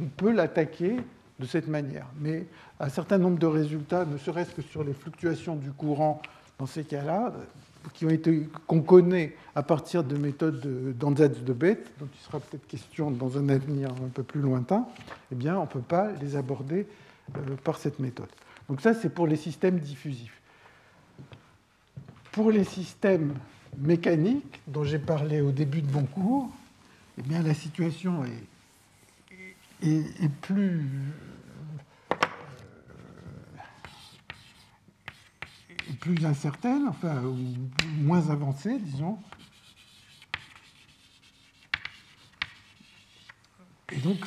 [0.00, 0.96] on peut l'attaquer
[1.40, 2.06] de cette manière.
[2.20, 2.46] Mais
[2.78, 6.22] un certain nombre de résultats, ne serait-ce que sur les fluctuations du courant
[6.58, 7.32] dans ces cas-là,
[8.66, 13.38] qu'on connaît à partir de méthodes d'Anzatz de Bête, dont il sera peut-être question dans
[13.38, 14.86] un avenir un peu plus lointain,
[15.32, 16.86] eh bien, on ne peut pas les aborder
[17.36, 18.28] euh, par cette méthode.
[18.68, 20.38] Donc ça, c'est pour les systèmes diffusifs.
[22.32, 23.34] Pour les systèmes
[23.78, 26.50] mécaniques, dont j'ai parlé au début de mon cours,
[27.18, 28.24] eh bien, la situation
[29.82, 30.86] est, est plus
[35.92, 37.22] plus incertaine, enfin,
[37.98, 39.18] moins avancée, disons.
[43.92, 44.18] Et donc,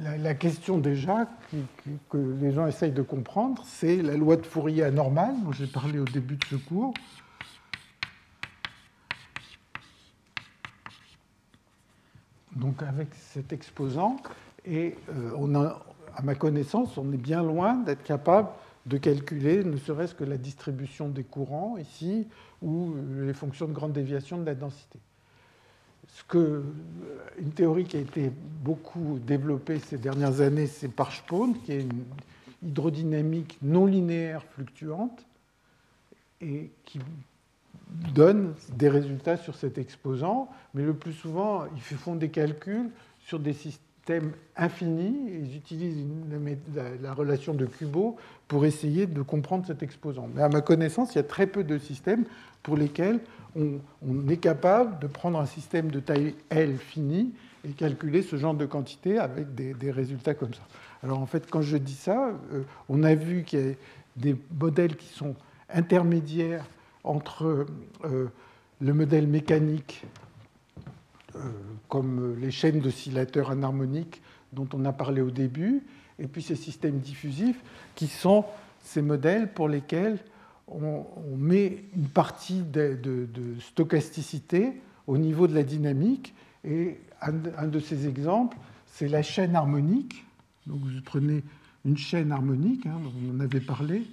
[0.00, 1.28] la, question déjà
[2.10, 6.00] que les gens essayent de comprendre, c'est la loi de Fourier anormale, dont j'ai parlé
[6.00, 6.92] au début de ce cours.
[12.56, 14.16] Donc, avec cet exposant,
[14.64, 15.80] et euh, on a,
[16.16, 18.48] à ma connaissance, on est bien loin d'être capable
[18.86, 22.26] de calculer ne serait-ce que la distribution des courants ici
[22.62, 24.98] ou les fonctions de grande déviation de la densité.
[26.08, 26.62] Ce que,
[27.38, 28.30] une théorie qui a été
[28.62, 32.04] beaucoup développée ces dernières années, c'est Parchpone, qui est une
[32.62, 35.24] hydrodynamique non linéaire fluctuante
[36.40, 37.00] et qui
[38.14, 42.90] donne des résultats sur cet exposant, mais le plus souvent, ils font des calculs
[43.20, 43.80] sur des systèmes
[44.56, 45.16] infinis.
[45.28, 46.04] Ils utilisent
[47.02, 48.16] la, relation de Kubo
[48.48, 50.28] pour essayer de comprendre cet exposant.
[50.34, 52.24] Mais à ma connaissance, il y a très peu de systèmes
[52.62, 53.20] pour lesquels
[53.56, 57.32] on, est capable de prendre un système de taille L fini
[57.66, 60.62] et calculer ce genre de quantité avec des, résultats comme ça.
[61.02, 63.74] Alors en fait, quand je dis ça, euh, on a vu qu'il y a
[64.16, 65.34] des modèles qui sont
[65.72, 66.64] intermédiaires
[67.04, 67.66] entre
[68.04, 68.26] euh,
[68.80, 70.04] le modèle mécanique,
[71.88, 75.82] comme les chaînes d'oscillateurs anharmoniques dont on a parlé au début,
[76.18, 77.60] et puis ces systèmes diffusifs
[77.94, 78.44] qui sont
[78.82, 80.18] ces modèles pour lesquels
[80.68, 81.04] on,
[81.36, 83.28] met une partie de,
[83.60, 86.34] stochasticité au niveau de la dynamique.
[86.64, 87.32] Et un,
[87.66, 88.56] de ces exemples,
[88.86, 90.24] c'est la chaîne harmonique.
[90.66, 91.42] Donc vous prenez
[91.84, 94.04] une chaîne harmonique, hein, on en avait parlé.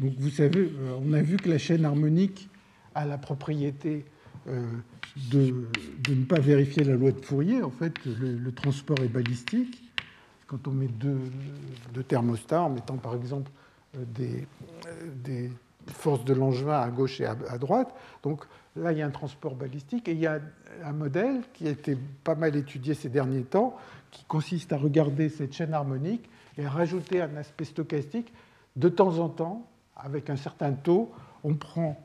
[0.00, 2.48] Donc vous savez, euh, on a vu que la chaîne harmonique
[2.94, 4.06] a la propriété
[4.48, 4.66] euh,
[5.30, 5.68] de,
[6.08, 7.62] ne pas vérifier la loi de Fourier.
[7.62, 9.90] En fait, le transport est balistique
[10.50, 11.20] quand on met deux,
[12.08, 13.52] thermostats, en mettant par exemple
[13.96, 14.46] euh,
[15.14, 15.50] des,
[15.86, 17.94] forces de Langevin à gauche et à, droite.
[18.22, 18.44] Donc
[18.76, 20.40] là, il y a un transport balistique et il y a
[20.84, 23.76] un modèle qui a été pas mal étudié ces derniers temps,
[24.10, 26.28] qui consiste à regarder cette chaîne harmonique
[26.58, 28.32] et à rajouter un aspect stochastique.
[28.76, 29.69] De temps en temps,
[30.04, 31.10] avec un certain taux,
[31.44, 32.02] on prend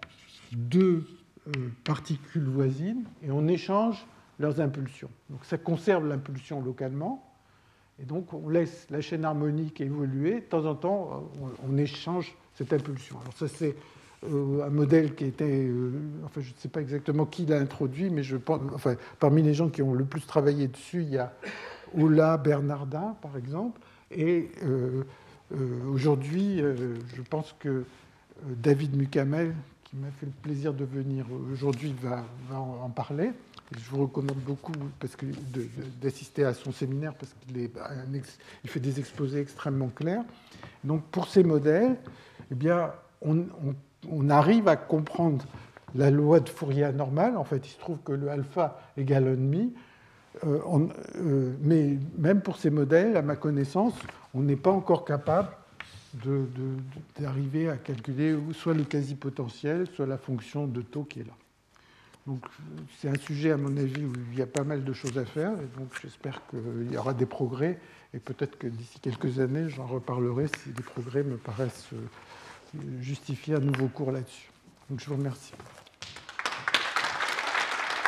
[0.52, 1.06] deux
[1.48, 1.52] euh,
[1.84, 4.06] particules voisines et on échange
[4.40, 5.10] leurs impulsions.
[5.30, 7.26] Donc ça conserve l'impulsion localement,
[8.02, 10.36] et donc, on laisse la chaîne harmonique évoluer.
[10.36, 11.32] De temps en temps,
[11.66, 13.18] on, échange cette impulsion.
[13.22, 13.76] Alors, ça, c'est
[14.26, 15.68] euh, un modèle qui était.
[15.68, 15.92] Euh,
[16.26, 18.60] enfin, je ne sais pas exactement qui l'a introduit, mais je pense.
[18.74, 21.34] Enfin, parmi les gens qui ont le plus travaillé dessus, il y a
[21.98, 23.80] Ola Bernardin, par exemple.
[24.12, 24.50] Et
[25.92, 27.84] aujourd'hui, je pense que
[28.46, 29.54] David Mukamel,
[29.84, 32.24] qui m'a fait le plaisir de venir aujourd'hui, va,
[32.54, 33.32] en parler
[33.72, 34.74] je vous recommande beaucoup
[36.02, 37.70] d'assister à son séminaire parce qu'il
[38.64, 40.24] il fait des exposés extrêmement clairs.
[40.84, 41.98] Donc pour ces modèles,
[42.52, 42.92] eh bien,
[43.22, 45.46] on, arrive à comprendre
[45.96, 47.38] la loi de Fourier normale.
[47.38, 49.72] En fait, il se trouve que le alpha égale 1,5.
[50.44, 50.60] Euh,
[51.16, 53.94] euh, mais même pour ces modèles, à ma connaissance,
[54.36, 55.50] on n'est pas encore capable
[57.20, 61.34] d'arriver à calculer soit le quasi-potentiel, soit la fonction de taux qui est là.
[62.28, 62.44] Donc
[62.98, 65.26] c'est un sujet, à mon avis, où il y a pas mal de choses à
[65.26, 65.52] faire.
[65.78, 67.80] Donc j'espère qu'il y aura des progrès.
[68.14, 73.56] Et peut-être que d'ici quelques années, j'en reparlerai si les progrès me paraissent euh, justifier
[73.56, 74.50] un nouveau cours là-dessus.
[74.90, 75.54] Donc je vous remercie.